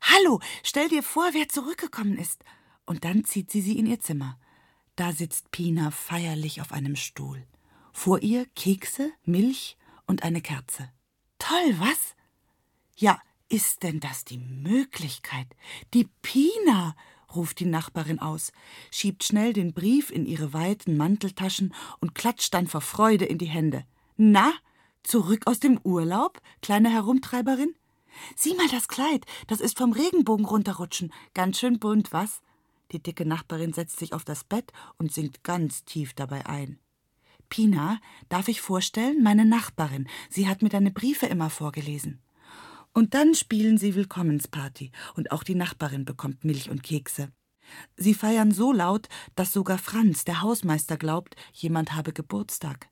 [0.00, 2.44] Hallo, stell dir vor, wer zurückgekommen ist.
[2.86, 4.38] Und dann zieht sie sie in ihr Zimmer.
[4.96, 7.46] Da sitzt Pina feierlich auf einem Stuhl.
[7.92, 10.90] Vor ihr Kekse, Milch und eine Kerze.
[11.38, 12.14] Toll, was?
[12.96, 15.48] Ja, ist denn das die Möglichkeit?
[15.94, 16.96] Die Pina,
[17.34, 18.52] ruft die Nachbarin aus,
[18.90, 23.46] schiebt schnell den Brief in ihre weiten Manteltaschen und klatscht dann vor Freude in die
[23.46, 23.84] Hände.
[24.16, 24.52] Na,
[25.02, 27.74] zurück aus dem Urlaub, kleine Herumtreiberin?
[28.36, 31.12] Sieh mal das Kleid, das ist vom Regenbogen runterrutschen.
[31.34, 32.40] Ganz schön bunt, was?
[32.92, 36.78] Die dicke Nachbarin setzt sich auf das Bett und sinkt ganz tief dabei ein.
[37.48, 40.08] Pina, darf ich vorstellen, meine Nachbarin.
[40.28, 42.20] Sie hat mir deine Briefe immer vorgelesen.
[42.92, 47.30] Und dann spielen sie Willkommensparty, und auch die Nachbarin bekommt Milch und Kekse.
[47.96, 52.88] Sie feiern so laut, dass sogar Franz, der Hausmeister, glaubt, jemand habe Geburtstag.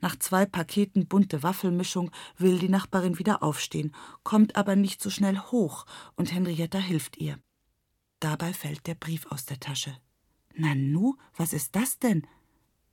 [0.00, 5.38] Nach zwei Paketen bunte Waffelmischung will die Nachbarin wieder aufstehen, kommt aber nicht so schnell
[5.38, 7.38] hoch, und Henrietta hilft ihr.
[8.18, 9.96] Dabei fällt der Brief aus der Tasche.
[10.54, 12.26] Nanu, was ist das denn?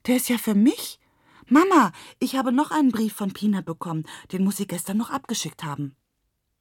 [0.06, 0.98] Der ist ja für mich.
[1.48, 5.64] Mama, ich habe noch einen Brief von Pina bekommen, den muss sie gestern noch abgeschickt
[5.64, 5.96] haben.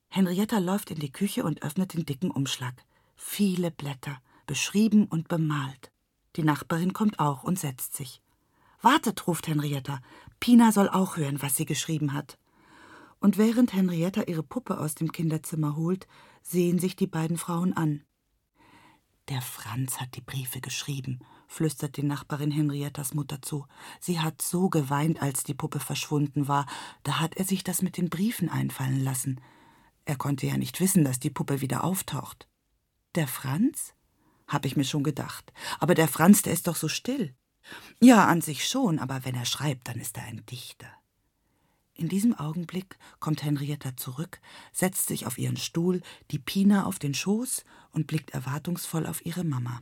[0.10, 2.74] Henrietta läuft in die Küche und öffnet den dicken Umschlag.
[3.16, 5.92] Viele Blätter, beschrieben und bemalt.
[6.36, 8.22] Die Nachbarin kommt auch und setzt sich.
[8.82, 10.00] Wartet, ruft Henrietta.
[10.40, 12.38] Pina soll auch hören, was sie geschrieben hat.
[13.20, 16.08] Und während Henrietta ihre Puppe aus dem Kinderzimmer holt,
[16.44, 18.04] sehen sich die beiden Frauen an.
[19.30, 23.66] Der Franz hat die Briefe geschrieben, flüstert die Nachbarin Henriettas Mutter zu.
[24.00, 26.66] Sie hat so geweint, als die Puppe verschwunden war.
[27.04, 29.42] Da hat er sich das mit den Briefen einfallen lassen.
[30.08, 32.48] Er konnte ja nicht wissen, dass die Puppe wieder auftaucht.
[33.16, 33.94] Der Franz?
[34.48, 35.52] Hab ich mir schon gedacht.
[35.80, 37.36] Aber der Franz, der ist doch so still.
[38.00, 40.88] Ja, an sich schon, aber wenn er schreibt, dann ist er ein Dichter.
[41.94, 44.40] In diesem Augenblick kommt Henrietta zurück,
[44.72, 46.02] setzt sich auf ihren Stuhl,
[46.32, 49.82] die Pina auf den Schoß und blickt erwartungsvoll auf ihre Mama.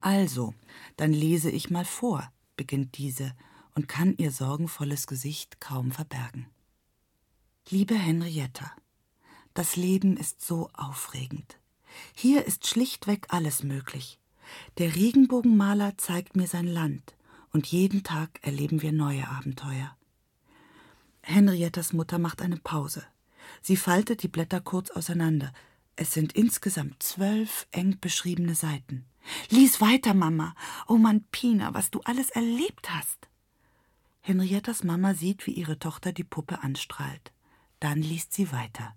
[0.00, 0.52] Also,
[0.98, 3.34] dann lese ich mal vor, beginnt diese
[3.74, 6.46] und kann ihr sorgenvolles Gesicht kaum verbergen.
[7.70, 8.70] Liebe Henrietta,
[9.56, 11.58] das Leben ist so aufregend.
[12.14, 14.18] Hier ist schlichtweg alles möglich.
[14.76, 17.14] Der Regenbogenmaler zeigt mir sein Land,
[17.52, 19.96] und jeden Tag erleben wir neue Abenteuer.
[21.22, 23.02] Henriettas Mutter macht eine Pause.
[23.62, 25.54] Sie faltet die Blätter kurz auseinander.
[25.96, 29.06] Es sind insgesamt zwölf eng beschriebene Seiten.
[29.48, 30.54] Lies weiter, Mama.
[30.86, 33.28] Oh Mann, Pina, was du alles erlebt hast.
[34.20, 37.32] Henriettas Mama sieht, wie ihre Tochter die Puppe anstrahlt.
[37.80, 38.94] Dann liest sie weiter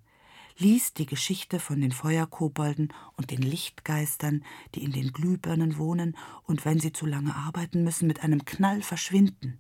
[0.59, 4.43] liest die Geschichte von den Feuerkobolden und den Lichtgeistern,
[4.75, 8.81] die in den Glühbirnen wohnen und wenn sie zu lange arbeiten müssen, mit einem Knall
[8.81, 9.59] verschwinden.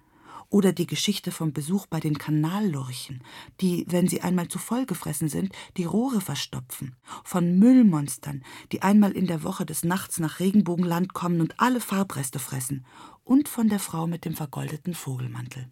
[0.51, 3.23] Oder die Geschichte vom Besuch bei den Kanallurchen,
[3.61, 6.95] die, wenn sie einmal zu voll gefressen sind, die Rohre verstopfen.
[7.23, 12.39] Von Müllmonstern, die einmal in der Woche des Nachts nach Regenbogenland kommen und alle Farbreste
[12.39, 12.85] fressen.
[13.23, 15.69] Und von der Frau mit dem vergoldeten Vogelmantel.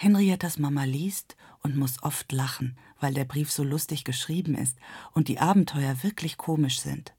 [0.00, 4.78] Henriettas Mama liest und muss oft lachen, weil der Brief so lustig geschrieben ist
[5.12, 7.16] und die Abenteuer wirklich komisch sind.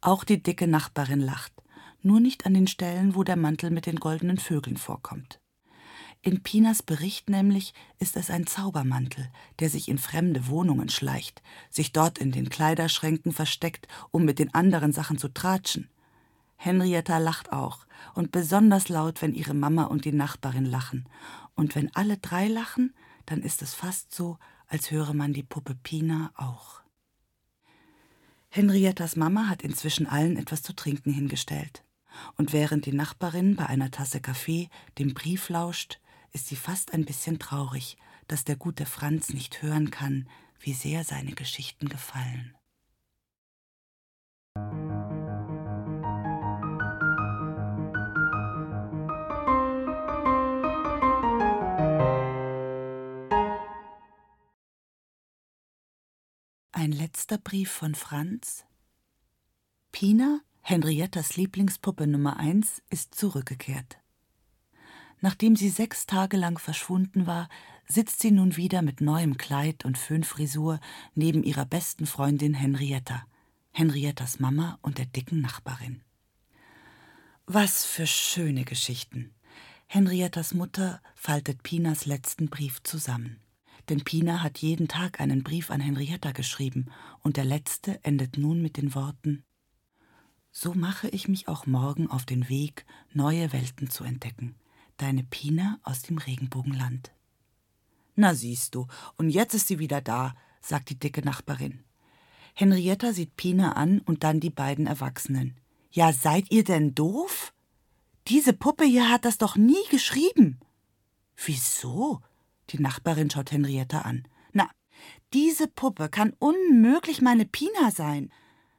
[0.00, 1.52] Auch die dicke Nachbarin lacht,
[2.02, 5.40] nur nicht an den Stellen, wo der Mantel mit den goldenen Vögeln vorkommt.
[6.22, 11.90] In Pinas Bericht nämlich ist es ein Zaubermantel, der sich in fremde Wohnungen schleicht, sich
[11.90, 15.90] dort in den Kleiderschränken versteckt, um mit den anderen Sachen zu tratschen.
[16.56, 21.06] Henrietta lacht auch, und besonders laut, wenn ihre Mama und die Nachbarin lachen,
[21.54, 22.94] und wenn alle drei lachen,
[23.26, 26.82] dann ist es fast so, als höre man die Puppe Pina auch.
[28.48, 31.84] Henriettas Mama hat inzwischen allen etwas zu trinken hingestellt.
[32.36, 35.98] Und während die Nachbarin bei einer Tasse Kaffee dem Brief lauscht,
[36.32, 37.96] ist sie fast ein bisschen traurig,
[38.28, 40.28] dass der gute Franz nicht hören kann,
[40.60, 42.54] wie sehr seine Geschichten gefallen.
[56.76, 58.64] Ein letzter Brief von Franz.
[59.92, 63.98] Pina, Henriettas Lieblingspuppe Nummer eins, ist zurückgekehrt.
[65.20, 67.48] Nachdem sie sechs Tage lang verschwunden war,
[67.86, 70.80] sitzt sie nun wieder mit neuem Kleid und Föhnfrisur
[71.14, 73.24] neben ihrer besten Freundin Henrietta,
[73.70, 76.02] Henriettas Mama und der dicken Nachbarin.
[77.46, 79.32] Was für schöne Geschichten.
[79.86, 83.43] Henriettas Mutter faltet Pinas letzten Brief zusammen
[83.88, 86.86] denn Pina hat jeden Tag einen Brief an Henrietta geschrieben,
[87.20, 89.44] und der letzte endet nun mit den Worten
[90.50, 94.54] So mache ich mich auch morgen auf den Weg, neue Welten zu entdecken.
[94.96, 97.12] Deine Pina aus dem Regenbogenland.
[98.16, 101.84] Na siehst du, und jetzt ist sie wieder da, sagt die dicke Nachbarin.
[102.54, 105.58] Henrietta sieht Pina an und dann die beiden Erwachsenen.
[105.90, 107.52] Ja, seid ihr denn doof?
[108.28, 110.60] Diese Puppe hier hat das doch nie geschrieben.
[111.36, 112.20] Wieso?
[112.70, 114.26] Die Nachbarin schaut Henrietta an.
[114.52, 114.68] Na,
[115.32, 118.30] diese Puppe kann unmöglich meine Pina sein.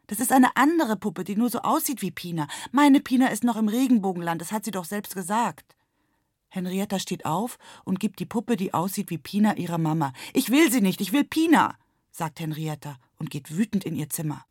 [0.08, 2.48] Das ist eine andere Puppe, die nur so aussieht wie Pina.
[2.72, 5.76] Meine Pina ist noch im Regenbogenland, das hat sie doch selbst gesagt.
[6.50, 10.14] Henrietta steht auf und gibt die Puppe, die aussieht wie Pina, ihrer Mama.
[10.34, 11.76] Ich will sie nicht, ich will Pina,
[12.12, 14.46] sagt Henrietta und geht wütend in ihr Zimmer.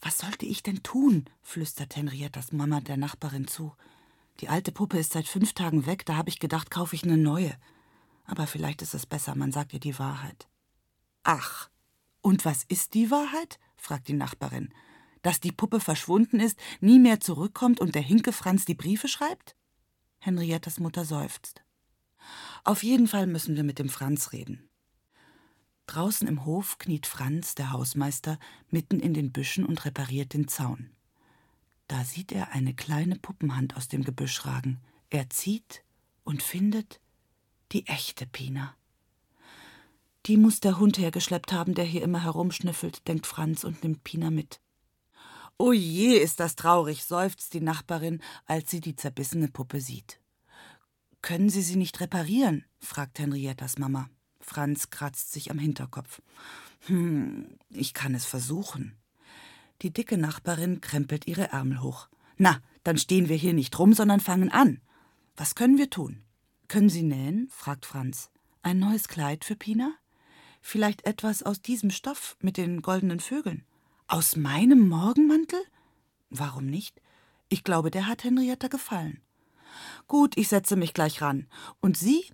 [0.00, 1.26] Was sollte ich denn tun?
[1.42, 3.74] flüstert Henriettas Mama der Nachbarin zu.
[4.40, 7.16] Die alte Puppe ist seit fünf Tagen weg, da habe ich gedacht, kaufe ich eine
[7.16, 7.56] neue.
[8.28, 10.48] Aber vielleicht ist es besser, man sagt ihr die Wahrheit.
[11.24, 11.68] Ach,
[12.20, 13.58] und was ist die Wahrheit?
[13.76, 14.72] fragt die Nachbarin.
[15.22, 19.56] Dass die Puppe verschwunden ist, nie mehr zurückkommt und der Hinke Franz die Briefe schreibt?
[20.20, 21.62] Henriettas Mutter seufzt.
[22.64, 24.68] Auf jeden Fall müssen wir mit dem Franz reden.
[25.86, 30.90] Draußen im Hof kniet Franz, der Hausmeister, mitten in den Büschen und repariert den Zaun.
[31.86, 34.82] Da sieht er eine kleine Puppenhand aus dem Gebüsch ragen.
[35.08, 35.82] Er zieht
[36.24, 37.00] und findet
[37.72, 38.74] die echte Pina.
[40.26, 44.30] Die muss der Hund hergeschleppt haben, der hier immer herumschnüffelt, denkt Franz und nimmt Pina
[44.30, 44.60] mit.
[45.58, 50.20] O je, ist das traurig, seufzt die Nachbarin, als sie die zerbissene Puppe sieht.
[51.20, 52.64] Können Sie sie nicht reparieren?
[52.78, 54.08] fragt Henriettas Mama.
[54.40, 56.22] Franz kratzt sich am Hinterkopf.
[56.86, 58.96] Hm, ich kann es versuchen.
[59.82, 62.08] Die dicke Nachbarin krempelt ihre Ärmel hoch.
[62.36, 64.80] Na, dann stehen wir hier nicht rum, sondern fangen an.
[65.36, 66.22] Was können wir tun?
[66.68, 67.48] Können Sie nähen?
[67.50, 68.30] fragt Franz.
[68.62, 69.94] Ein neues Kleid für Pina?
[70.60, 73.64] Vielleicht etwas aus diesem Stoff mit den goldenen Vögeln?
[74.06, 75.60] Aus meinem Morgenmantel?
[76.30, 77.00] Warum nicht?
[77.48, 79.22] Ich glaube, der hat Henrietta gefallen.
[80.06, 81.46] Gut, ich setze mich gleich ran.
[81.80, 82.24] Und Sie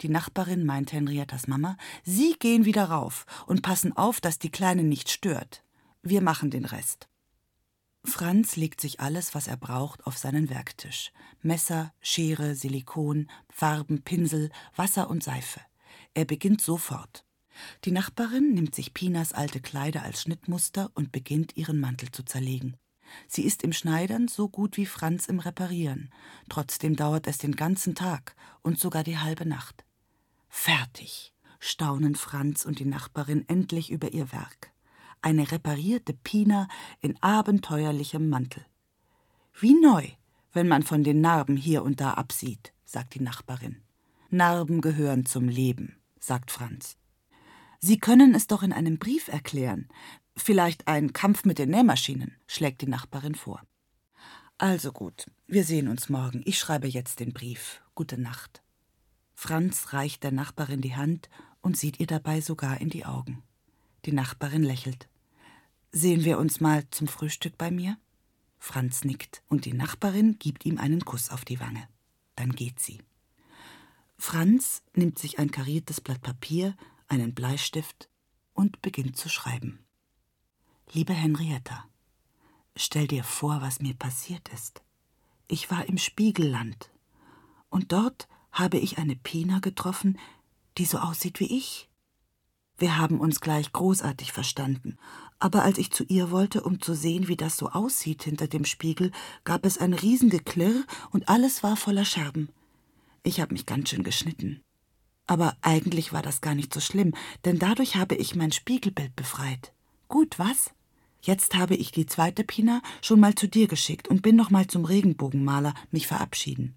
[0.00, 4.82] die Nachbarin meint Henriettas Mama, Sie gehen wieder rauf und passen auf, dass die Kleine
[4.82, 5.62] nicht stört.
[6.02, 7.08] Wir machen den Rest.
[8.04, 11.10] Franz legt sich alles, was er braucht, auf seinen Werktisch.
[11.42, 15.60] Messer, Schere, Silikon, Farben, Pinsel, Wasser und Seife.
[16.12, 17.24] Er beginnt sofort.
[17.84, 22.76] Die Nachbarin nimmt sich Pinas alte Kleider als Schnittmuster und beginnt ihren Mantel zu zerlegen.
[23.26, 26.10] Sie ist im Schneidern so gut wie Franz im Reparieren.
[26.48, 29.84] Trotzdem dauert es den ganzen Tag und sogar die halbe Nacht.
[30.48, 34.73] Fertig, staunen Franz und die Nachbarin endlich über ihr Werk.
[35.24, 36.68] Eine reparierte Pina
[37.00, 38.62] in abenteuerlichem Mantel.
[39.58, 40.06] Wie neu,
[40.52, 43.80] wenn man von den Narben hier und da absieht, sagt die Nachbarin.
[44.28, 46.98] Narben gehören zum Leben, sagt Franz.
[47.80, 49.88] Sie können es doch in einem Brief erklären.
[50.36, 53.62] Vielleicht ein Kampf mit den Nähmaschinen, schlägt die Nachbarin vor.
[54.58, 56.42] Also gut, wir sehen uns morgen.
[56.44, 57.80] Ich schreibe jetzt den Brief.
[57.94, 58.62] Gute Nacht.
[59.34, 61.30] Franz reicht der Nachbarin die Hand
[61.62, 63.42] und sieht ihr dabei sogar in die Augen.
[64.04, 65.08] Die Nachbarin lächelt.
[65.96, 67.96] Sehen wir uns mal zum Frühstück bei mir?
[68.58, 71.86] Franz nickt und die Nachbarin gibt ihm einen Kuss auf die Wange.
[72.34, 72.98] Dann geht sie.
[74.18, 76.76] Franz nimmt sich ein kariertes Blatt Papier,
[77.06, 78.08] einen Bleistift
[78.54, 79.84] und beginnt zu schreiben.
[80.90, 81.84] Liebe Henrietta,
[82.74, 84.82] stell dir vor, was mir passiert ist.
[85.46, 86.90] Ich war im Spiegelland
[87.68, 90.18] und dort habe ich eine Pina getroffen,
[90.76, 91.88] die so aussieht wie ich.
[92.76, 94.98] Wir haben uns gleich großartig verstanden,
[95.38, 98.64] aber als ich zu ihr wollte, um zu sehen, wie das so aussieht hinter dem
[98.64, 99.10] Spiegel,
[99.44, 102.48] gab es ein Riesengeklirr und alles war voller Scherben.
[103.22, 104.60] Ich habe mich ganz schön geschnitten.
[105.26, 107.14] Aber eigentlich war das gar nicht so schlimm,
[107.44, 109.72] denn dadurch habe ich mein Spiegelbild befreit.
[110.08, 110.72] Gut, was?
[111.22, 114.66] Jetzt habe ich die zweite Pina schon mal zu dir geschickt und bin noch mal
[114.66, 116.76] zum Regenbogenmaler mich verabschieden.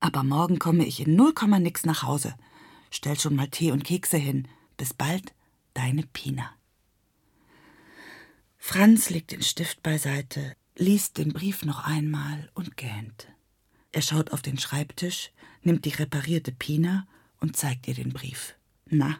[0.00, 2.34] Aber morgen komme ich in null Komma nix nach Hause.
[2.90, 4.48] Stell schon mal Tee und Kekse hin.
[4.78, 5.34] Bis bald,
[5.74, 6.50] deine Pina.
[8.64, 13.26] Franz legt den Stift beiseite, liest den Brief noch einmal und gähnt.
[13.90, 15.32] Er schaut auf den Schreibtisch,
[15.62, 17.08] nimmt die reparierte Pina
[17.40, 18.54] und zeigt ihr den Brief.
[18.88, 19.18] Na,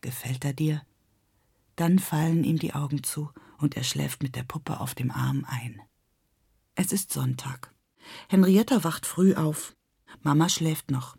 [0.00, 0.82] gefällt er dir?
[1.76, 5.46] Dann fallen ihm die Augen zu und er schläft mit der Puppe auf dem Arm
[5.48, 5.80] ein.
[6.74, 7.72] Es ist Sonntag.
[8.28, 9.76] Henrietta wacht früh auf.
[10.22, 11.16] Mama schläft noch.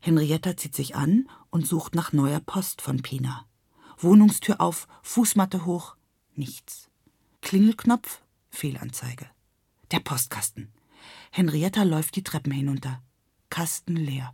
[0.00, 3.48] Henrietta zieht sich an und sucht nach neuer Post von Pina.
[3.96, 5.96] Wohnungstür auf, Fußmatte hoch,
[6.34, 6.90] nichts.
[7.44, 9.28] Klingelknopf, Fehlanzeige.
[9.90, 10.72] Der Postkasten.
[11.30, 13.02] Henrietta läuft die Treppen hinunter.
[13.50, 14.32] Kasten leer.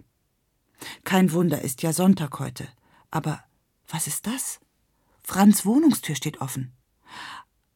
[1.02, 2.68] Kein Wunder, ist ja Sonntag heute.
[3.10, 3.42] Aber
[3.88, 4.60] was ist das?
[5.24, 6.72] Franz Wohnungstür steht offen.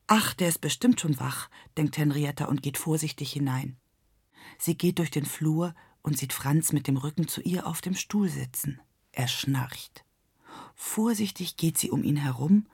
[0.06, 3.76] Ach, der ist bestimmt schon wach, denkt Henrietta und geht vorsichtig hinein.
[4.56, 7.96] Sie geht durch den Flur und sieht Franz mit dem Rücken zu ihr auf dem
[7.96, 8.80] Stuhl sitzen.
[9.10, 10.04] Er schnarcht.
[10.76, 12.68] Vorsichtig geht sie um ihn herum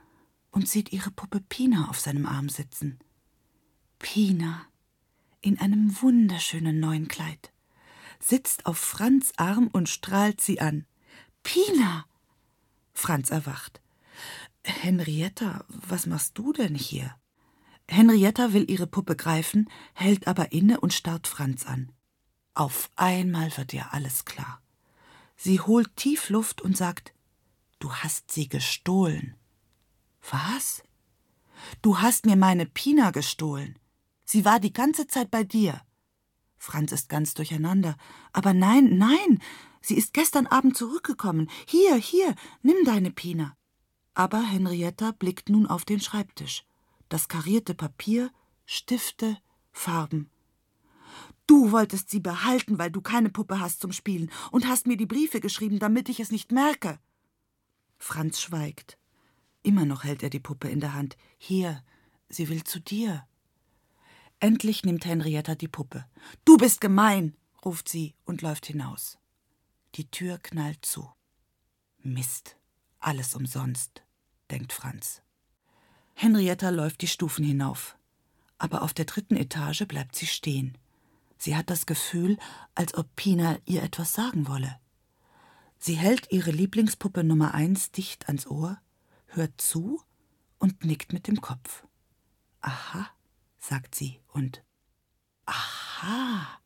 [0.51, 2.99] und sieht ihre Puppe Pina auf seinem Arm sitzen.
[3.99, 4.65] Pina,
[5.41, 7.51] in einem wunderschönen neuen Kleid,
[8.19, 10.85] sitzt auf Franz Arm und strahlt sie an.
[11.43, 12.05] Pina!
[12.93, 13.81] Franz erwacht.
[14.63, 17.15] Henrietta, was machst du denn hier?
[17.87, 21.91] Henrietta will ihre Puppe greifen, hält aber inne und starrt Franz an.
[22.53, 24.61] Auf einmal wird ihr alles klar.
[25.35, 27.13] Sie holt tief Luft und sagt
[27.79, 29.35] Du hast sie gestohlen.
[30.29, 30.83] Was?
[31.81, 33.77] Du hast mir meine Pina gestohlen.
[34.25, 35.81] Sie war die ganze Zeit bei dir.
[36.57, 37.97] Franz ist ganz durcheinander.
[38.33, 39.41] Aber nein, nein,
[39.81, 41.49] sie ist gestern Abend zurückgekommen.
[41.65, 43.57] Hier, hier, nimm deine Pina.
[44.13, 46.65] Aber Henrietta blickt nun auf den Schreibtisch.
[47.09, 48.31] Das karierte Papier,
[48.65, 49.37] Stifte,
[49.71, 50.29] Farben.
[51.47, 55.05] Du wolltest sie behalten, weil du keine Puppe hast zum Spielen und hast mir die
[55.05, 56.99] Briefe geschrieben, damit ich es nicht merke.
[57.97, 58.97] Franz schweigt.
[59.63, 61.17] Immer noch hält er die Puppe in der Hand.
[61.37, 61.83] Hier,
[62.29, 63.25] sie will zu dir.
[64.39, 66.05] Endlich nimmt Henrietta die Puppe.
[66.45, 69.19] Du bist gemein, ruft sie und läuft hinaus.
[69.95, 71.11] Die Tür knallt zu.
[71.99, 72.57] Mist,
[72.99, 74.03] alles umsonst,
[74.49, 75.21] denkt Franz.
[76.15, 77.97] Henrietta läuft die Stufen hinauf.
[78.57, 80.77] Aber auf der dritten Etage bleibt sie stehen.
[81.37, 82.37] Sie hat das Gefühl,
[82.75, 84.79] als ob Pina ihr etwas sagen wolle.
[85.79, 88.79] Sie hält ihre Lieblingspuppe Nummer eins dicht ans Ohr,
[89.35, 90.01] hört zu
[90.59, 91.85] und nickt mit dem Kopf.
[92.61, 93.09] Aha,
[93.59, 94.63] sagt sie und
[95.45, 96.59] Aha.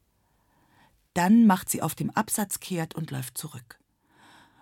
[1.14, 3.80] Dann macht sie auf dem Absatz kehrt und läuft zurück.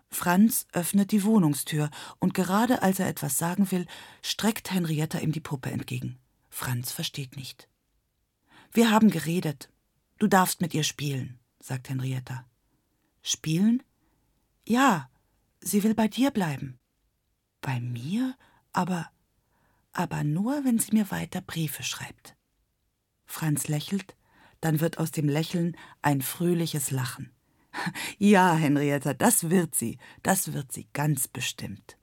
[0.09, 1.89] Franz öffnet die Wohnungstür
[2.19, 3.87] und gerade als er etwas sagen will,
[4.21, 6.19] streckt Henrietta ihm die Puppe entgegen.
[6.49, 7.67] Franz versteht nicht.
[8.71, 9.69] Wir haben geredet.
[10.19, 12.45] Du darfst mit ihr spielen, sagt Henrietta.
[13.23, 13.81] Spielen?
[14.67, 15.09] Ja,
[15.59, 16.79] sie will bei dir bleiben.
[17.63, 18.35] Bei mir?
[18.73, 19.09] Aber.
[19.93, 22.35] aber nur, wenn sie mir weiter Briefe schreibt.
[23.25, 24.15] Franz lächelt,
[24.59, 27.31] dann wird aus dem Lächeln ein fröhliches Lachen.
[28.19, 31.97] Ja, Henrietta, das wird sie, das wird sie ganz bestimmt.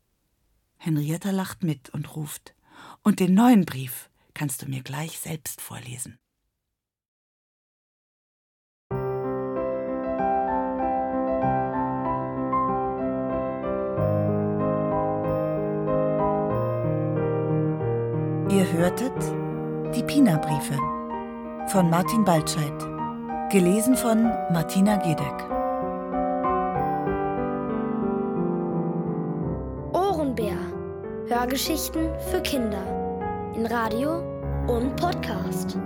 [0.79, 2.55] Henrietta lacht mit und ruft
[3.03, 6.19] Und den neuen Brief kannst du mir gleich selbst vorlesen.
[18.61, 19.15] Ihr hörtet
[19.97, 20.77] die Pina-Briefe
[21.69, 22.79] von Martin Baltscheid,
[23.51, 25.49] gelesen von Martina Gedeck.
[29.95, 30.59] Ohrenbär.
[31.27, 32.85] Hörgeschichten für Kinder
[33.57, 34.19] in Radio
[34.67, 35.79] und Podcast.